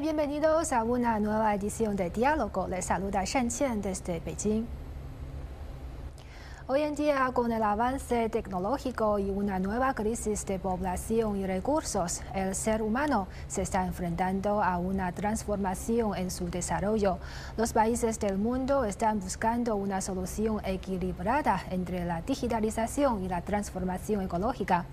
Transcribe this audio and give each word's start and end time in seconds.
Bienvenidos 0.00 0.72
a 0.72 0.82
una 0.82 1.20
nueva 1.20 1.54
edición 1.54 1.94
de 1.94 2.08
Diálogo. 2.08 2.66
Les 2.66 2.86
saluda 2.86 3.22
Shen 3.24 3.50
Qian 3.50 3.82
desde 3.82 4.18
Beijing. 4.20 4.79
Hoy 6.72 6.82
en 6.82 6.94
día, 6.94 7.28
con 7.34 7.50
el 7.50 7.64
avance 7.64 8.28
tecnológico 8.28 9.18
y 9.18 9.28
una 9.28 9.58
nueva 9.58 9.92
crisis 9.92 10.46
de 10.46 10.60
población 10.60 11.36
y 11.36 11.44
recursos, 11.44 12.22
el 12.32 12.54
ser 12.54 12.80
humano 12.80 13.26
se 13.48 13.62
está 13.62 13.84
enfrentando 13.84 14.62
a 14.62 14.78
una 14.78 15.10
transformación 15.10 16.16
en 16.16 16.30
su 16.30 16.48
desarrollo. 16.48 17.18
Los 17.56 17.72
países 17.72 18.20
del 18.20 18.38
mundo 18.38 18.84
están 18.84 19.18
buscando 19.18 19.74
una 19.74 20.00
solución 20.00 20.60
equilibrada 20.64 21.60
entre 21.70 22.04
la 22.04 22.22
digitalización 22.22 23.24
y 23.24 23.28
la 23.28 23.42
transformación 23.42 24.22
ecológica. 24.22 24.84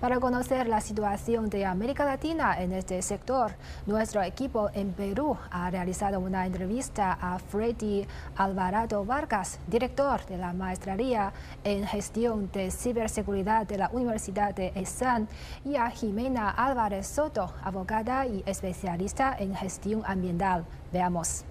Para 0.00 0.18
conocer 0.20 0.66
la 0.68 0.80
situación 0.80 1.50
de 1.50 1.66
América 1.66 2.06
Latina 2.06 2.58
en 2.58 2.72
este 2.72 3.02
sector, 3.02 3.52
nuestro 3.84 4.22
equipo 4.22 4.70
en 4.72 4.94
Perú 4.94 5.36
ha 5.50 5.68
realizado 5.68 6.18
una 6.18 6.46
entrevista 6.46 7.12
a 7.20 7.38
Freddy 7.38 8.06
Alvarado 8.36 9.04
Vargas, 9.04 9.58
director 9.66 10.24
de 10.24 10.38
la 10.38 10.54
maestría 10.54 11.25
en 11.64 11.86
Gestión 11.86 12.50
de 12.52 12.70
Ciberseguridad 12.70 13.66
de 13.66 13.78
la 13.78 13.90
Universidad 13.92 14.54
de 14.54 14.72
ESAN 14.74 15.28
y 15.64 15.76
a 15.76 15.90
Jimena 15.90 16.50
Álvarez 16.50 17.06
Soto, 17.06 17.52
abogada 17.62 18.26
y 18.26 18.42
especialista 18.46 19.36
en 19.38 19.54
gestión 19.54 20.02
ambiental. 20.04 20.64
Veamos. 20.92 21.44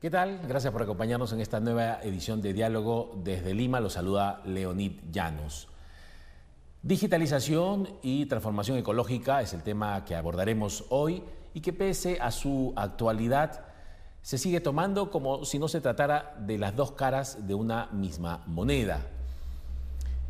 ¿Qué 0.00 0.10
tal? 0.10 0.40
Gracias 0.46 0.72
por 0.72 0.82
acompañarnos 0.82 1.32
en 1.32 1.40
esta 1.40 1.60
nueva 1.60 1.98
edición 2.02 2.42
de 2.42 2.52
Diálogo. 2.52 3.12
Desde 3.24 3.54
Lima 3.54 3.80
lo 3.80 3.88
saluda 3.88 4.42
Leonid 4.44 5.00
Llanos. 5.10 5.68
Digitalización 6.82 7.88
y 8.02 8.26
transformación 8.26 8.76
ecológica 8.76 9.40
es 9.40 9.54
el 9.54 9.62
tema 9.62 10.04
que 10.04 10.14
abordaremos 10.14 10.84
hoy 10.90 11.22
y 11.54 11.62
que 11.62 11.72
pese 11.72 12.18
a 12.20 12.30
su 12.30 12.74
actualidad 12.76 13.64
se 14.24 14.38
sigue 14.38 14.62
tomando 14.62 15.10
como 15.10 15.44
si 15.44 15.58
no 15.58 15.68
se 15.68 15.82
tratara 15.82 16.34
de 16.38 16.56
las 16.56 16.74
dos 16.74 16.92
caras 16.92 17.46
de 17.46 17.54
una 17.54 17.90
misma 17.92 18.42
moneda. 18.46 19.06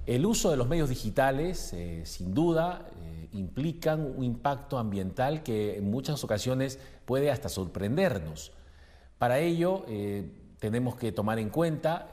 El 0.04 0.26
uso 0.26 0.50
de 0.50 0.56
los 0.56 0.66
medios 0.66 0.88
digitales, 0.88 1.72
eh, 1.72 2.02
sin 2.04 2.34
duda, 2.34 2.88
eh, 3.04 3.28
implican 3.34 4.00
un 4.00 4.24
impacto 4.24 4.78
ambiental 4.78 5.44
que 5.44 5.78
en 5.78 5.92
muchas 5.92 6.24
ocasiones 6.24 6.80
puede 7.04 7.30
hasta 7.30 7.48
sorprendernos. 7.48 8.50
Para 9.16 9.38
ello, 9.38 9.84
eh, 9.86 10.28
tenemos 10.58 10.96
que 10.96 11.12
tomar 11.12 11.38
en 11.38 11.50
cuenta 11.50 12.10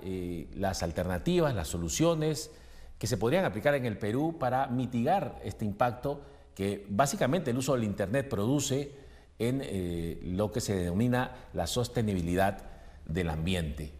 las 0.53 0.83
alternativas, 0.83 1.55
las 1.55 1.67
soluciones 1.67 2.51
que 2.99 3.07
se 3.07 3.17
podrían 3.17 3.45
aplicar 3.45 3.73
en 3.73 3.85
el 3.87 3.97
Perú 3.97 4.35
para 4.39 4.67
mitigar 4.67 5.39
este 5.43 5.65
impacto 5.65 6.21
que 6.53 6.85
básicamente 6.89 7.51
el 7.51 7.57
uso 7.57 7.73
del 7.73 7.85
Internet 7.85 8.29
produce 8.29 9.00
en 9.41 9.61
eh, 9.63 10.19
lo 10.23 10.51
que 10.51 10.61
se 10.61 10.75
denomina 10.75 11.31
la 11.53 11.65
sostenibilidad 11.65 12.61
del 13.07 13.29
ambiente. 13.31 13.91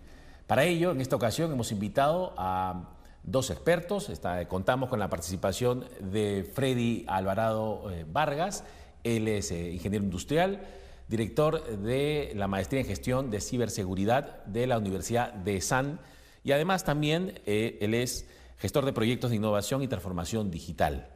Para 0.45 0.65
ello, 0.65 0.91
en 0.91 1.01
esta 1.01 1.15
ocasión 1.15 1.51
hemos 1.51 1.71
invitado 1.71 2.33
a 2.37 2.91
dos 3.23 3.49
expertos. 3.49 4.11
contamos 4.47 4.89
con 4.89 4.99
la 4.99 5.09
participación 5.09 5.85
de 5.99 6.47
Freddy 6.53 7.05
Alvarado 7.07 7.91
eh, 7.91 8.05
Vargas. 8.07 8.63
Él 9.03 9.27
es 9.27 9.51
eh, 9.51 9.71
ingeniero 9.71 10.05
industrial, 10.05 10.61
director 11.07 11.65
de 11.79 12.33
la 12.35 12.47
maestría 12.47 12.81
en 12.81 12.87
gestión 12.87 13.31
de 13.31 13.41
ciberseguridad 13.41 14.45
de 14.45 14.67
la 14.67 14.77
Universidad 14.77 15.33
de 15.33 15.59
San 15.59 15.99
y 16.43 16.51
además 16.51 16.83
también 16.83 17.39
él 17.45 17.93
es 17.93 18.27
gestor 18.57 18.85
de 18.85 18.93
proyectos 18.93 19.31
de 19.31 19.37
innovación 19.37 19.81
y 19.81 19.87
transformación 19.87 20.51
digital. 20.51 21.07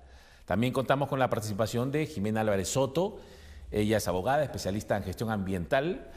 También 0.45 0.73
contamos 0.73 1.09
con 1.09 1.19
la 1.19 1.29
participación 1.29 1.91
de 1.91 2.05
Jimena 2.05 2.41
Álvarez 2.41 2.69
Soto. 2.69 3.19
Ella 3.71 3.97
es 3.97 4.07
abogada, 4.07 4.43
especialista 4.43 4.97
en 4.97 5.03
gestión 5.03 5.31
ambiental 5.31 6.07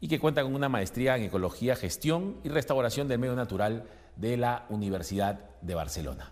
y 0.00 0.08
que 0.08 0.20
cuenta 0.20 0.42
con 0.42 0.54
una 0.54 0.68
maestría 0.68 1.16
en 1.16 1.24
ecología, 1.24 1.76
gestión 1.76 2.36
y 2.44 2.48
restauración 2.48 3.08
del 3.08 3.18
medio 3.18 3.34
natural 3.34 3.84
de 4.16 4.36
la 4.36 4.66
Universidad 4.68 5.40
de 5.60 5.74
Barcelona. 5.74 6.30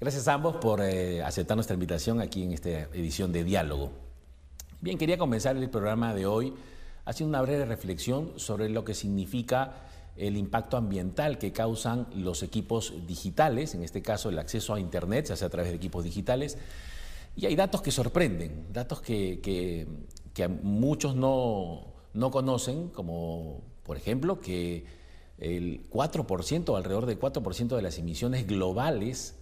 Gracias 0.00 0.28
a 0.28 0.34
ambos 0.34 0.56
por 0.56 0.82
eh, 0.82 1.22
aceptar 1.22 1.56
nuestra 1.56 1.74
invitación 1.74 2.20
aquí 2.20 2.42
en 2.42 2.52
esta 2.52 2.68
edición 2.68 3.32
de 3.32 3.44
Diálogo. 3.44 3.92
Bien, 4.80 4.98
quería 4.98 5.16
comenzar 5.16 5.56
el 5.56 5.70
programa 5.70 6.14
de 6.14 6.26
hoy 6.26 6.54
haciendo 7.06 7.30
una 7.30 7.42
breve 7.42 7.64
reflexión 7.64 8.32
sobre 8.36 8.68
lo 8.68 8.84
que 8.84 8.94
significa 8.94 9.72
el 10.16 10.36
impacto 10.36 10.76
ambiental 10.76 11.38
que 11.38 11.52
causan 11.52 12.06
los 12.14 12.42
equipos 12.42 12.94
digitales, 13.06 13.74
en 13.74 13.82
este 13.82 14.02
caso 14.02 14.28
el 14.28 14.38
acceso 14.38 14.74
a 14.74 14.80
Internet, 14.80 15.26
se 15.26 15.32
hace 15.34 15.44
a 15.44 15.50
través 15.50 15.70
de 15.70 15.76
equipos 15.76 16.04
digitales, 16.04 16.58
y 17.36 17.44
hay 17.44 17.54
datos 17.54 17.82
que 17.82 17.90
sorprenden, 17.90 18.66
datos 18.72 19.02
que, 19.02 19.86
muchos 20.62 21.14
no, 21.14 21.92
conocen, 22.30 22.88
como 22.88 23.62
por 23.82 23.98
ejemplo 23.98 24.40
que 24.40 24.84
el 25.38 25.88
4%, 25.90 26.76
alrededor 26.76 27.04
del 27.04 27.20
4% 27.20 27.76
de 27.76 27.82
las 27.82 27.98
emisiones 27.98 28.46
globales 28.46 29.36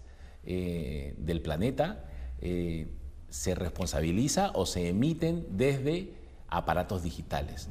eh, 0.44 1.14
del 1.18 1.40
planeta 1.40 2.04
eh, 2.40 2.88
se 3.30 3.54
responsabiliza 3.54 4.50
o 4.54 4.66
se 4.66 4.88
emiten 4.88 5.46
desde 5.50 6.14
aparatos 6.48 7.04
digitales. 7.04 7.68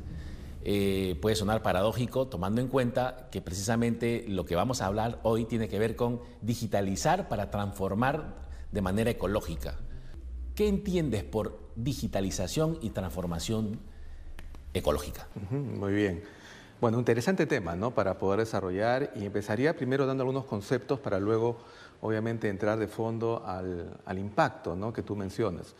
Eh, 0.66 1.18
puede 1.22 1.36
sonar 1.36 1.62
paradójico 1.62 2.28
tomando 2.28 2.62
en 2.62 2.70
cuenta 2.70 3.28
que 3.30 3.42
precisamente 3.42 4.24
lo 4.30 4.46
que 4.46 4.56
vamos 4.56 4.82
a 4.82 4.86
hablar 4.86 5.20
hoy 5.24 5.44
tiene 5.44 5.68
que 5.68 5.78
ver 5.78 5.98
con 5.98 6.22
digitalizar 6.42 7.28
para 7.28 7.52
transformar 7.52 8.36
de 8.72 8.82
manera 8.82 9.12
ecológica. 9.12 9.76
¿Qué 10.56 10.68
entiendes 10.68 11.24
por 11.24 11.58
digitalización 11.76 12.78
y 12.82 12.92
transformación 12.92 13.80
ecológica? 14.76 15.28
muy 15.50 15.94
bien. 15.94 16.24
Bueno, 16.80 17.00
interesante 17.00 17.48
tema, 17.48 17.76
¿no? 17.76 17.92
Para 17.96 18.20
poder 18.20 18.42
desarrollar 18.42 19.14
y 19.16 19.26
empezaría 19.26 19.76
primero 19.76 20.06
dando 20.06 20.22
algunos 20.22 20.46
conceptos 20.46 21.00
para 21.00 21.20
luego, 21.20 21.58
obviamente, 22.02 22.50
entrar 22.50 22.78
de 22.78 22.88
fondo 22.88 23.44
al, 23.46 24.20
impacto, 24.20 24.76
¿no? 24.76 24.94
Que 24.94 25.02
tú 25.02 25.16
mencionas. 25.16 25.76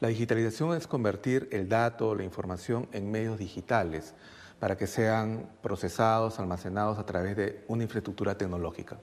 La 0.00 0.08
digitalización 0.08 0.76
es 0.76 0.86
convertir 0.86 1.48
el 1.50 1.66
dato, 1.66 2.14
la 2.14 2.24
información 2.24 2.86
en 2.92 3.10
medios 3.10 3.38
digitales 3.38 4.14
para 4.58 4.76
que 4.76 4.86
sean 4.86 5.48
procesados, 5.62 6.38
almacenados 6.38 6.98
a 6.98 7.06
través 7.06 7.34
de 7.36 7.64
una 7.68 7.84
infraestructura 7.84 8.36
tecnológica. 8.36 8.98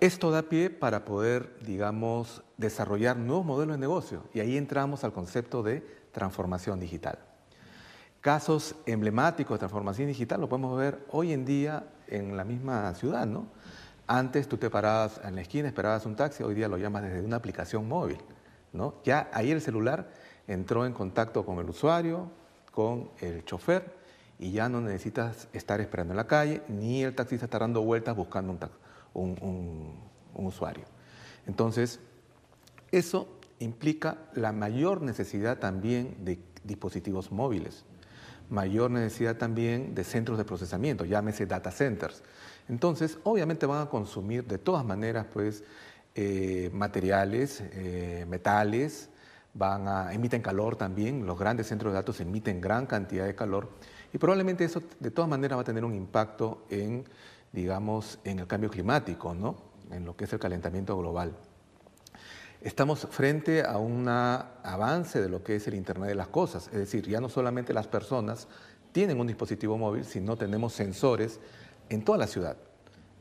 Esto 0.00 0.30
da 0.30 0.40
pie 0.40 0.70
para 0.70 1.04
poder, 1.04 1.58
digamos, 1.60 2.42
desarrollar 2.56 3.18
nuevos 3.18 3.44
modelos 3.44 3.76
de 3.76 3.80
negocio 3.80 4.24
y 4.32 4.40
ahí 4.40 4.56
entramos 4.56 5.04
al 5.04 5.12
concepto 5.12 5.62
de 5.62 5.84
transformación 6.10 6.80
digital. 6.80 7.18
Casos 8.22 8.76
emblemáticos 8.86 9.56
de 9.56 9.58
transformación 9.58 10.08
digital 10.08 10.40
lo 10.40 10.48
podemos 10.48 10.78
ver 10.78 11.04
hoy 11.10 11.34
en 11.34 11.44
día 11.44 11.84
en 12.06 12.34
la 12.34 12.44
misma 12.44 12.94
ciudad, 12.94 13.26
¿no? 13.26 13.48
Antes 14.06 14.48
tú 14.48 14.56
te 14.56 14.70
parabas 14.70 15.20
en 15.22 15.34
la 15.34 15.42
esquina, 15.42 15.68
esperabas 15.68 16.06
un 16.06 16.16
taxi, 16.16 16.42
hoy 16.42 16.54
día 16.54 16.66
lo 16.66 16.78
llamas 16.78 17.02
desde 17.02 17.20
una 17.20 17.36
aplicación 17.36 17.86
móvil, 17.86 18.16
¿no? 18.72 18.94
Ya 19.04 19.28
ahí 19.34 19.50
el 19.50 19.60
celular 19.60 20.08
entró 20.46 20.86
en 20.86 20.94
contacto 20.94 21.44
con 21.44 21.58
el 21.58 21.68
usuario, 21.68 22.30
con 22.72 23.10
el 23.20 23.44
chofer 23.44 23.94
y 24.38 24.50
ya 24.52 24.70
no 24.70 24.80
necesitas 24.80 25.48
estar 25.52 25.78
esperando 25.82 26.14
en 26.14 26.16
la 26.16 26.26
calle, 26.26 26.62
ni 26.68 27.04
el 27.04 27.14
taxista 27.14 27.44
está 27.44 27.58
dando 27.58 27.82
vueltas 27.82 28.16
buscando 28.16 28.50
un 28.50 28.58
un, 29.14 30.10
usuario. 30.34 30.84
Entonces, 31.46 32.00
eso 32.92 33.28
implica 33.58 34.18
la 34.34 34.52
mayor 34.52 35.02
necesidad 35.02 35.58
también 35.58 36.16
de 36.24 36.38
dispositivos 36.64 37.30
móviles, 37.30 37.84
mayor 38.48 38.90
necesidad 38.90 39.36
también 39.36 39.94
de 39.94 40.04
centros 40.04 40.38
de 40.38 40.44
procesamiento, 40.44 41.04
llámese 41.04 41.46
data 41.46 41.70
centers. 41.70 42.22
Entonces, 42.68 43.18
obviamente 43.24 43.66
van 43.66 43.82
a 43.82 43.90
consumir 43.90 44.44
de 44.46 44.58
todas 44.58 44.84
maneras, 44.84 45.26
pues, 45.32 45.62
eh, 46.14 46.70
materiales, 46.72 47.62
eh, 47.72 48.24
metales, 48.28 49.10
van 49.54 49.88
a, 49.88 50.12
emiten 50.12 50.42
calor 50.42 50.76
también, 50.76 51.26
los 51.26 51.38
grandes 51.38 51.66
centros 51.66 51.92
de 51.92 51.96
datos 51.96 52.20
emiten 52.20 52.60
gran 52.60 52.86
cantidad 52.86 53.26
de 53.26 53.34
calor 53.34 53.70
y 54.12 54.18
probablemente 54.18 54.64
eso 54.64 54.82
de 54.98 55.10
todas 55.10 55.28
maneras 55.28 55.58
va 55.58 55.62
a 55.62 55.64
tener 55.64 55.84
un 55.84 55.94
impacto 55.94 56.64
en 56.70 57.04
digamos, 57.52 58.18
en 58.24 58.38
el 58.38 58.46
cambio 58.46 58.70
climático, 58.70 59.34
¿no? 59.34 59.70
en 59.90 60.04
lo 60.04 60.16
que 60.16 60.24
es 60.24 60.32
el 60.32 60.38
calentamiento 60.38 60.96
global. 60.96 61.36
Estamos 62.60 63.08
frente 63.10 63.64
a 63.64 63.78
un 63.78 64.06
avance 64.08 65.20
de 65.20 65.28
lo 65.28 65.42
que 65.42 65.56
es 65.56 65.66
el 65.66 65.74
Internet 65.74 66.10
de 66.10 66.14
las 66.14 66.28
Cosas, 66.28 66.68
es 66.68 66.78
decir, 66.78 67.08
ya 67.08 67.20
no 67.20 67.28
solamente 67.28 67.72
las 67.72 67.86
personas 67.86 68.48
tienen 68.92 69.18
un 69.18 69.26
dispositivo 69.26 69.78
móvil, 69.78 70.04
sino 70.04 70.36
tenemos 70.36 70.74
sensores 70.74 71.40
en 71.88 72.04
toda 72.04 72.18
la 72.18 72.26
ciudad, 72.26 72.56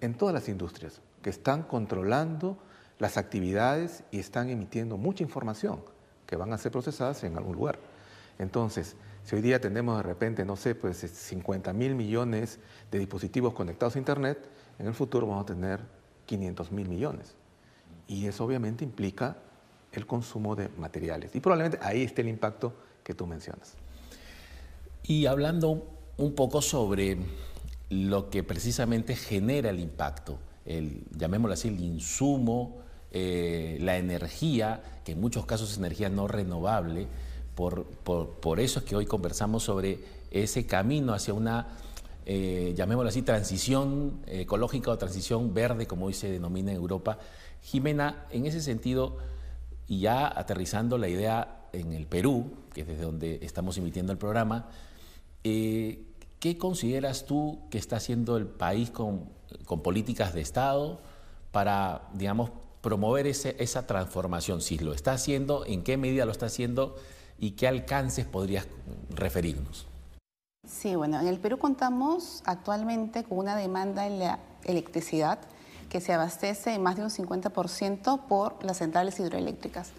en 0.02 0.16
todas 0.16 0.34
las 0.34 0.50
industrias, 0.50 1.02
que 1.22 1.30
están 1.30 1.64
controlando 1.64 2.58
las 2.98 3.18
actividades 3.18 4.04
y 4.12 4.20
están 4.20 4.50
emitiendo 4.50 4.98
mucha 4.98 5.24
información 5.24 5.82
que 6.26 6.36
van 6.36 6.52
a 6.52 6.58
ser 6.58 6.72
procesadas 6.72 7.24
en 7.24 7.38
algún 7.38 7.56
lugar. 7.56 7.80
Entonces, 8.40 8.96
si 9.24 9.36
hoy 9.36 9.42
día 9.42 9.60
tenemos 9.60 9.98
de 9.98 10.04
repente, 10.04 10.46
no 10.46 10.56
sé, 10.56 10.76
pues 10.76 10.98
50 10.98 11.74
mil 11.74 11.96
millones 11.96 12.60
de 12.92 13.00
dispositivos 13.00 13.54
conectados 13.54 13.96
a 13.96 14.00
Internet, 14.00 14.50
en 14.80 14.88
el 14.88 14.94
futuro 14.94 15.28
vamos 15.28 15.44
a 15.44 15.48
tener 15.48 15.82
500 16.26 16.72
mil 16.72 16.88
millones. 16.88 17.36
Y 18.08 18.26
eso 18.26 18.46
obviamente 18.46 18.84
implica 18.84 19.38
el 19.92 20.06
consumo 20.06 20.56
de 20.56 20.70
materiales. 20.70 21.36
Y 21.36 21.40
probablemente 21.40 21.80
ahí 21.82 22.04
esté 22.04 22.22
el 22.22 22.30
impacto 22.30 22.74
que 23.04 23.14
tú 23.14 23.28
mencionas. 23.28 23.76
Y 25.04 25.26
hablando 25.26 25.88
un 26.18 26.34
poco 26.34 26.62
sobre 26.62 27.18
lo 27.90 28.30
que 28.30 28.44
precisamente 28.44 29.16
genera 29.16 29.70
el 29.70 29.80
impacto, 29.80 30.38
el, 30.66 31.04
llamémoslo 31.18 31.54
así, 31.54 31.70
el 31.70 31.80
insumo, 31.80 32.78
eh, 33.12 33.78
la 33.82 33.98
energía, 33.98 34.84
que 35.04 35.14
en 35.14 35.22
muchos 35.22 35.46
casos 35.46 35.72
es 35.72 35.78
energía 35.78 36.10
no 36.10 36.28
renovable, 36.28 37.08
por, 38.04 38.60
eso 38.60 38.80
es 38.80 38.86
que 38.86 38.96
hoy 38.96 39.06
conversamos 39.06 39.64
sobre 39.64 40.00
ese 40.32 40.66
camino 40.66 41.14
hacia 41.14 41.34
una, 41.34 41.68
eh, 42.26 42.74
llamémoslo 42.76 43.10
así, 43.10 43.22
transición 43.22 44.22
ecológica 44.28 44.92
o 44.92 44.98
transición 44.98 45.54
verde, 45.54 45.86
como 45.86 46.06
hoy 46.06 46.14
se 46.14 46.32
denomina 46.32 46.72
en 46.72 46.78
Europa. 46.78 47.18
Jimena, 47.62 48.26
en 48.32 48.46
ese 48.46 48.62
sentido, 48.62 49.18
y 49.88 50.00
ya 50.00 50.28
aterrizando 50.28 50.98
la 50.98 51.10
idea 51.10 51.68
en 51.74 51.92
el 51.92 52.06
Perú, 52.06 52.54
que 52.74 52.82
es 52.82 52.88
desde 52.88 53.04
donde 53.04 53.40
estamos 53.42 53.78
emitiendo 53.78 54.14
el 54.14 54.18
programa, 54.18 54.70
eh, 55.44 56.06
¿qué 56.40 56.58
consideras 56.58 57.26
tú 57.26 57.60
que 57.70 57.78
está 57.78 57.98
haciendo 57.98 58.38
el 58.38 58.46
país 58.46 58.90
con, 58.90 59.28
políticas 59.84 60.34
de 60.34 60.42
Estado 60.42 61.02
para, 61.52 62.08
digamos, 62.14 62.52
promover 62.80 63.28
esa 63.28 63.86
transformación? 63.86 64.62
Si 64.62 64.78
lo 64.78 64.94
está 64.94 65.12
haciendo, 65.12 65.66
¿en 65.66 65.84
qué 65.84 65.98
medida 65.98 66.26
lo 66.26 66.32
está 66.32 66.46
haciendo 66.46 66.96
y 67.40 67.52
qué 67.52 67.68
alcances 67.68 68.26
podrías 68.26 68.68
referirnos? 69.10 69.88
Sí, 70.68 70.96
bueno, 70.96 71.20
en 71.20 71.28
el 71.28 71.40
Perú 71.40 71.58
contamos 71.58 72.44
actualmente 72.46 73.24
con 73.24 73.40
una 73.40 73.56
demanda 73.56 74.06
en 74.06 74.20
la 74.20 74.40
electricidad 74.66 75.40
que 75.90 76.02
se 76.02 76.14
abastece 76.14 76.74
en 76.74 76.84
más 76.84 76.96
de 76.98 77.04
un 77.04 77.10
50% 77.10 78.28
por 78.28 78.64
las 78.64 78.78
centrales 78.78 79.20
hidroeléctricas 79.20 79.94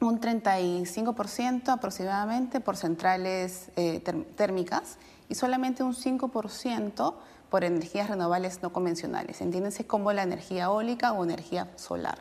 un 0.00 0.20
35% 0.20 1.68
aproximadamente 1.68 2.60
por 2.60 2.76
centrales 2.76 3.70
eh, 3.76 4.00
térmicas 4.36 4.96
y 5.28 5.34
solamente 5.34 5.82
un 5.82 5.94
5% 5.94 7.14
por 7.50 7.64
energías 7.64 8.08
renovables 8.08 8.62
no 8.62 8.72
convencionales, 8.72 9.40
entiéndense 9.40 9.86
como 9.86 10.12
la 10.12 10.22
energía 10.22 10.64
eólica 10.64 11.12
o 11.12 11.24
energía 11.24 11.68
solar. 11.76 12.18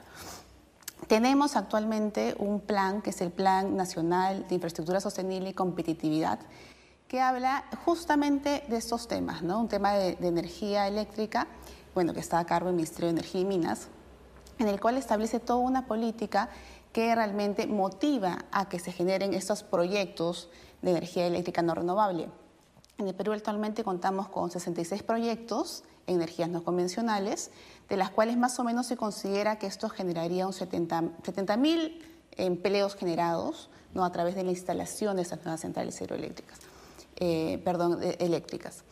Tenemos 1.08 1.56
actualmente 1.56 2.36
un 2.38 2.60
plan 2.60 3.02
que 3.02 3.10
es 3.10 3.22
el 3.22 3.32
Plan 3.32 3.76
Nacional 3.76 4.48
de 4.48 4.56
Infraestructura 4.56 5.00
Sostenible 5.00 5.50
y 5.50 5.54
Competitividad, 5.54 6.40
que 7.08 7.22
habla 7.22 7.66
justamente 7.86 8.64
de 8.68 8.78
estos 8.78 9.08
temas, 9.08 9.42
¿no? 9.42 9.60
Un 9.60 9.68
tema 9.68 9.94
de, 9.94 10.16
de 10.16 10.28
energía 10.28 10.88
eléctrica, 10.88 11.48
bueno, 11.96 12.14
que 12.14 12.20
está 12.20 12.38
a 12.38 12.46
cargo 12.46 12.68
del 12.68 12.76
Ministerio 12.76 13.08
de 13.08 13.14
Energía 13.14 13.42
y 13.42 13.46
Minas, 13.46 13.88
en 14.60 14.68
el 14.68 14.80
cual 14.80 14.98
establece 14.98 15.40
toda 15.40 15.60
una 15.60 15.88
política 15.88 16.50
que 16.92 17.16
realmente 17.16 17.66
motiva 17.66 18.46
a 18.52 18.68
que 18.68 18.80
se 18.80 18.92
generen 18.92 19.34
estos 19.34 19.64
proyectos 19.64 20.50
de 20.82 20.92
energía 20.92 21.26
eléctrica 21.26 21.62
no 21.62 21.74
renovable. 21.74 22.30
En 23.00 23.08
el 23.08 23.16
Perú 23.16 23.32
actualmente 23.32 23.86
contamos 23.86 24.28
con 24.28 24.52
66 24.52 25.04
proyectos 25.04 25.84
en 26.06 26.16
energías 26.16 26.50
no 26.50 26.66
convencionales, 26.66 27.50
de 27.88 27.96
las 27.96 28.10
cuales 28.10 28.36
más 28.38 28.60
o 28.60 28.66
menos 28.66 28.88
se 28.88 28.98
considera 28.98 29.58
que 29.58 29.68
esto 29.68 29.88
generaría 29.88 30.46
un 30.46 30.52
70 30.52 31.58
mil 31.58 32.04
empleos 32.36 32.96
generados 32.96 33.70
a 33.96 34.12
través 34.12 34.36
de 34.36 34.44
la 34.44 34.52
instalación 34.52 35.16
de 35.16 35.22
estas 35.22 35.40
nuevas 35.46 35.62
centrales 35.62 36.00
hidroeléctricas, 36.02 36.60
eh, 37.16 37.62
perdón, 37.64 38.00
eléctricas. 38.20 38.84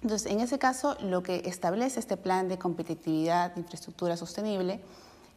Entonces, 0.00 0.32
en 0.32 0.40
ese 0.40 0.58
caso, 0.58 0.96
lo 1.02 1.22
que 1.22 1.42
establece 1.44 2.00
este 2.00 2.16
plan 2.16 2.48
de 2.48 2.58
competitividad 2.58 3.54
de 3.54 3.60
infraestructura 3.60 4.16
sostenible 4.16 4.80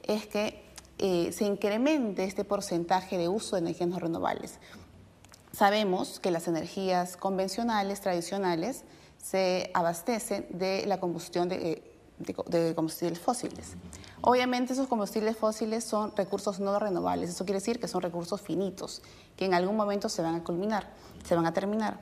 es 0.03 0.25
que 0.25 0.63
eh, 0.99 1.31
se 1.33 1.43
incremente 1.43 2.23
este 2.23 2.45
porcentaje 2.45 3.17
de 3.17 3.27
uso 3.27 3.57
de 3.57 3.61
energías 3.61 3.89
no 3.89 3.99
renovables. 3.99 4.59
Sabemos 5.59 6.21
que 6.21 6.31
las 6.31 6.47
energías 6.47 7.17
convencionales, 7.17 7.99
tradicionales, 7.99 8.85
se 9.21 9.71
abastecen 9.73 10.47
de 10.51 10.85
la 10.85 11.01
combustión 11.01 11.49
de, 11.49 11.83
de, 12.17 12.73
combustibles 12.75 13.19
fósiles. 13.19 13.73
Obviamente 14.21 14.71
esos 14.71 14.87
combustibles 14.87 15.35
fósiles 15.35 15.83
son 15.83 16.15
recursos 16.15 16.61
no 16.61 16.79
renovables, 16.79 17.31
eso 17.31 17.43
quiere 17.43 17.59
decir 17.59 17.77
que 17.77 17.89
son 17.89 18.01
recursos 18.01 18.39
finitos, 18.39 19.01
que 19.35 19.43
en 19.43 19.53
algún 19.53 19.75
momento 19.75 20.07
se 20.07 20.21
van 20.21 20.35
a 20.35 20.45
culminar, 20.45 20.87
se 21.25 21.35
van 21.35 21.45
a 21.45 21.51
terminar. 21.51 21.99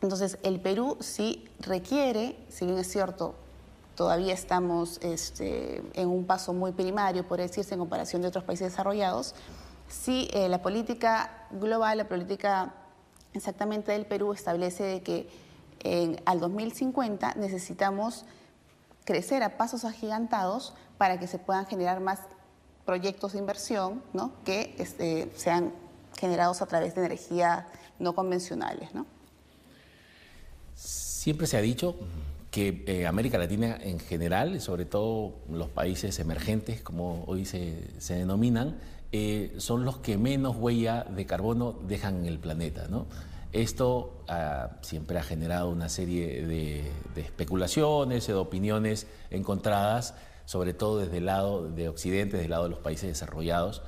Entonces 0.00 0.38
el 0.42 0.58
Perú 0.58 0.96
sí 1.00 1.46
requiere, 1.60 2.38
si 2.48 2.64
bien 2.64 2.78
es 2.78 2.90
cierto, 2.90 3.34
todavía 3.96 4.32
estamos 4.32 4.96
este, 5.02 5.82
en 5.92 6.08
un 6.08 6.24
paso 6.24 6.54
muy 6.54 6.72
primario, 6.72 7.28
por 7.28 7.38
decirse, 7.38 7.74
en 7.74 7.80
comparación 7.80 8.22
de 8.22 8.28
otros 8.28 8.44
países 8.44 8.70
desarrollados. 8.70 9.34
Sí, 9.88 10.28
eh, 10.32 10.48
la 10.48 10.62
política 10.62 11.46
global, 11.50 11.98
la 11.98 12.08
política 12.08 12.74
exactamente 13.32 13.92
del 13.92 14.06
Perú 14.06 14.32
establece 14.32 15.02
que 15.02 15.28
en, 15.80 16.20
al 16.26 16.40
2050 16.40 17.34
necesitamos 17.34 18.24
crecer 19.04 19.42
a 19.42 19.56
pasos 19.56 19.84
agigantados 19.84 20.74
para 20.98 21.18
que 21.18 21.26
se 21.26 21.38
puedan 21.38 21.66
generar 21.66 22.00
más 22.00 22.20
proyectos 22.84 23.32
de 23.32 23.38
inversión 23.38 24.02
que 24.44 24.74
este, 24.78 25.30
sean 25.36 25.72
generados 26.18 26.62
a 26.62 26.66
través 26.66 26.94
de 26.94 27.04
energía 27.04 27.66
no 27.98 28.14
convencionales. 28.14 28.90
Siempre 30.74 31.46
se 31.46 31.56
ha 31.56 31.60
dicho 31.60 31.96
que 32.50 32.84
eh, 32.86 33.06
América 33.06 33.38
Latina 33.38 33.78
en 33.80 33.98
general, 33.98 34.60
sobre 34.60 34.84
todo 34.84 35.34
los 35.50 35.68
países 35.68 36.18
emergentes, 36.18 36.80
como 36.80 37.24
hoy 37.26 37.44
se, 37.44 37.90
denominan, 38.08 38.78
eh, 39.12 39.54
son 39.58 39.84
los 39.84 39.98
que 39.98 40.18
menos 40.18 40.56
huella 40.56 41.04
de 41.04 41.26
carbono 41.26 41.78
dejan 41.86 42.20
en 42.20 42.26
el 42.26 42.38
planeta. 42.38 42.86
Esto 43.52 44.24
ah, 44.28 44.76
siempre 44.82 45.18
ha 45.18 45.22
generado 45.22 45.70
una 45.70 45.88
serie 45.88 46.46
de, 46.46 46.90
de 47.14 47.20
especulaciones, 47.20 48.26
de 48.26 48.34
opiniones 48.34 49.06
encontradas, 49.30 50.14
sobre 50.44 50.74
todo 50.74 50.98
desde 50.98 51.18
el 51.18 51.26
lado 51.26 51.68
de 51.70 51.88
Occidente, 51.88 52.36
desde 52.36 52.44
el 52.44 52.50
lado 52.50 52.64
de 52.64 52.70
los 52.70 52.80
países 52.80 53.08
desarrollados, 53.08 53.82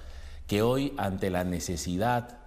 que 0.46 0.62
hoy 0.62 0.94
ante 0.96 1.30
la 1.30 1.44
necesidad 1.44 2.40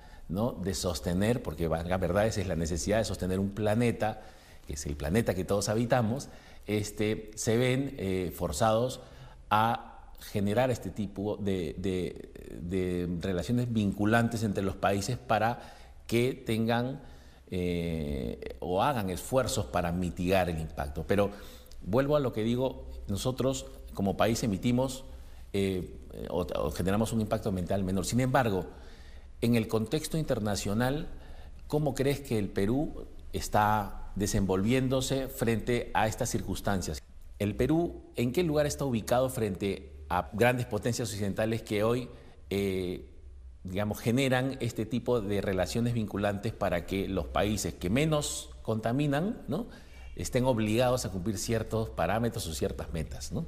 de 0.62 0.74
sostener, 0.74 1.44
porque 1.44 1.68
la 1.68 1.98
verdad 1.98 2.26
es 2.26 2.48
la 2.48 2.56
necesidad 2.56 2.98
de 2.98 3.06
sostener 3.06 3.40
un 3.40 3.52
planeta, 3.52 4.22
que 4.66 4.74
es 4.74 4.86
el 4.86 4.96
planeta 4.96 5.36
que 5.36 5.46
todos 5.46 5.70
habitamos, 5.70 6.30
este, 6.66 7.32
se 7.36 7.58
ven 7.58 7.96
eh, 7.98 8.34
forzados 8.36 9.02
a 9.50 9.93
generar 10.32 10.72
este 10.72 10.90
tipo 10.90 11.38
de, 11.38 12.30
relaciones 13.22 13.72
vinculantes 13.72 14.44
entre 14.44 14.64
los 14.64 14.76
países 14.76 15.18
para 15.18 15.76
que 16.08 16.34
tengan 16.34 17.02
eh, 17.52 18.56
o 18.60 18.82
hagan 18.82 19.10
esfuerzos 19.10 19.66
para 19.66 19.92
mitigar 19.92 20.50
el 20.50 20.60
impacto. 20.60 21.06
Pero 21.08 21.32
vuelvo 21.82 22.16
a 22.16 22.20
lo 22.20 22.34
que 22.34 22.44
digo, 22.44 22.88
nosotros 23.08 23.66
como 23.94 24.18
país 24.18 24.44
emitimos 24.44 25.06
eh, 25.54 26.00
o 26.30 26.72
generamos 26.72 27.14
un 27.14 27.22
impacto 27.22 27.50
ambiental 27.50 27.84
menor. 27.84 28.06
Sin 28.06 28.20
embargo, 28.20 28.66
en 29.42 29.56
el 29.56 29.68
contexto 29.68 30.18
internacional, 30.18 31.08
¿cómo 31.68 31.96
crees 31.96 32.22
que 32.22 32.40
el 32.40 32.50
Perú 32.50 33.06
está 33.34 34.04
desenvolviéndose 34.16 35.28
frente 35.28 35.92
a 35.94 36.08
estas 36.08 36.30
circunstancias. 36.30 37.02
El 37.40 37.56
Perú, 37.56 38.04
¿en 38.16 38.32
qué 38.32 38.44
lugar 38.44 38.68
está 38.68 38.86
ubicado 38.86 39.30
frente 39.30 39.92
a 40.14 40.30
grandes 40.34 40.68
potencias 40.68 41.10
occidentales 41.10 41.64
que 41.64 41.84
hoy, 41.84 42.08
eh, 42.52 43.10
digamos, 43.64 44.00
generan 44.00 44.58
este 44.60 44.86
tipo 44.86 45.22
de 45.22 45.42
relaciones 45.42 45.94
vinculantes 45.94 46.54
para 46.54 46.86
que 46.86 47.08
los 47.08 47.26
países 47.26 47.74
que 47.74 47.90
menos 47.90 48.52
contaminan, 48.62 49.42
¿no? 49.48 49.68
estén 50.16 50.46
obligados 50.46 51.06
a 51.06 51.10
cumplir 51.10 51.40
ciertos 51.40 51.90
parámetros 51.90 52.46
o 52.46 52.54
ciertas 52.54 52.94
metas, 52.94 53.32
¿no? 53.32 53.46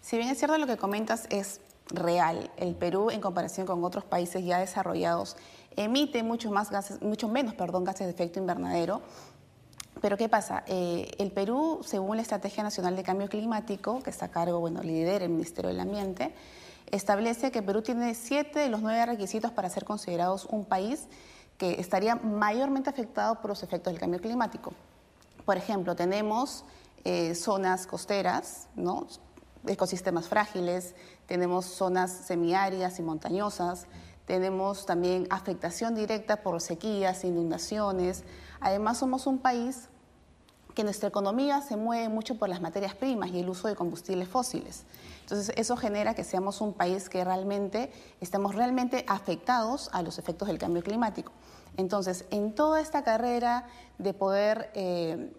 Si 0.00 0.16
bien 0.16 0.28
es 0.28 0.38
cierto 0.38 0.58
lo 0.58 0.66
que 0.66 0.76
comentas 0.76 1.26
es 1.30 1.60
real, 1.86 2.50
el 2.56 2.74
Perú 2.74 3.10
en 3.10 3.20
comparación 3.20 3.64
con 3.64 3.84
otros 3.84 4.04
países 4.04 4.44
ya 4.44 4.58
desarrollados 4.58 5.36
emite 5.76 6.22
mucho 6.22 6.50
más 6.50 6.70
gases, 6.70 7.00
mucho 7.00 7.28
menos, 7.28 7.54
perdón, 7.54 7.84
gases 7.84 8.06
de 8.06 8.12
efecto 8.12 8.40
invernadero 8.40 9.02
pero 10.04 10.18
¿qué 10.18 10.28
pasa? 10.28 10.64
Eh, 10.66 11.12
el 11.16 11.30
Perú, 11.32 11.80
según 11.82 12.16
la 12.16 12.22
Estrategia 12.22 12.62
Nacional 12.62 12.94
de 12.94 13.02
Cambio 13.02 13.26
Climático, 13.26 14.02
que 14.02 14.10
está 14.10 14.26
a 14.26 14.30
cargo, 14.30 14.60
bueno, 14.60 14.82
lidera 14.82 15.24
el 15.24 15.30
Ministerio 15.30 15.70
del 15.70 15.80
Ambiente, 15.80 16.34
establece 16.90 17.50
que 17.50 17.62
Perú 17.62 17.80
tiene 17.80 18.14
siete 18.14 18.58
de 18.58 18.68
los 18.68 18.82
nueve 18.82 19.06
requisitos 19.06 19.50
para 19.52 19.70
ser 19.70 19.86
considerados 19.86 20.44
un 20.50 20.66
país 20.66 21.08
que 21.56 21.80
estaría 21.80 22.16
mayormente 22.16 22.90
afectado 22.90 23.40
por 23.40 23.48
los 23.48 23.62
efectos 23.62 23.94
del 23.94 23.98
cambio 23.98 24.20
climático. 24.20 24.74
Por 25.46 25.56
ejemplo, 25.56 25.96
tenemos 25.96 26.66
eh, 27.04 27.34
zonas 27.34 27.86
costeras, 27.86 28.68
¿no? 28.76 29.06
ecosistemas 29.66 30.28
frágiles, 30.28 30.94
tenemos 31.24 31.64
zonas 31.64 32.12
semiáridas 32.12 32.98
y 32.98 33.02
montañosas, 33.02 33.86
tenemos 34.26 34.84
también 34.84 35.26
afectación 35.30 35.94
directa 35.94 36.42
por 36.42 36.60
sequías, 36.60 37.24
inundaciones. 37.24 38.24
Además, 38.60 38.98
somos 38.98 39.26
un 39.26 39.38
país 39.38 39.88
que 40.74 40.84
nuestra 40.84 41.08
economía 41.08 41.60
se 41.62 41.76
mueve 41.76 42.08
mucho 42.08 42.36
por 42.36 42.48
las 42.48 42.60
materias 42.60 42.94
primas 42.94 43.30
y 43.30 43.40
el 43.40 43.48
uso 43.48 43.68
de 43.68 43.76
combustibles 43.76 44.28
fósiles. 44.28 44.84
Entonces, 45.20 45.54
eso 45.56 45.76
genera 45.76 46.14
que 46.14 46.24
seamos 46.24 46.60
un 46.60 46.72
país 46.72 47.08
que 47.08 47.24
realmente 47.24 47.92
estamos 48.20 48.54
realmente 48.54 49.04
afectados 49.08 49.88
a 49.92 50.02
los 50.02 50.18
efectos 50.18 50.48
del 50.48 50.58
cambio 50.58 50.82
climático. 50.82 51.32
Entonces, 51.76 52.26
en 52.30 52.54
toda 52.54 52.80
esta 52.80 53.02
carrera 53.02 53.66
de 53.98 54.12
poder 54.14 54.70
eh, 54.74 55.32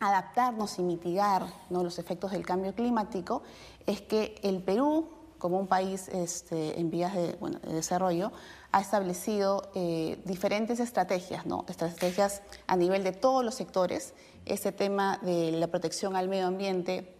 adaptarnos 0.00 0.78
y 0.78 0.82
mitigar 0.82 1.46
los 1.70 1.98
efectos 1.98 2.32
del 2.32 2.46
cambio 2.46 2.74
climático, 2.74 3.42
es 3.86 4.00
que 4.00 4.38
el 4.42 4.62
Perú, 4.62 5.08
como 5.38 5.58
un 5.58 5.66
país 5.66 6.08
este, 6.08 6.80
en 6.80 6.90
vías 6.90 7.14
de, 7.14 7.36
desarrollo, 7.68 8.32
ha 8.72 8.80
establecido 8.80 9.70
eh, 9.74 10.18
diferentes 10.24 10.80
estrategias, 10.80 11.46
¿no? 11.46 11.64
estrategias 11.68 12.42
a 12.66 12.76
nivel 12.76 13.04
de 13.04 13.12
todos 13.12 13.44
los 13.44 13.54
sectores, 13.54 14.14
este 14.44 14.72
tema 14.72 15.18
de 15.22 15.52
la 15.52 15.66
protección 15.66 16.16
al 16.16 16.28
medio 16.28 16.46
ambiente 16.46 17.14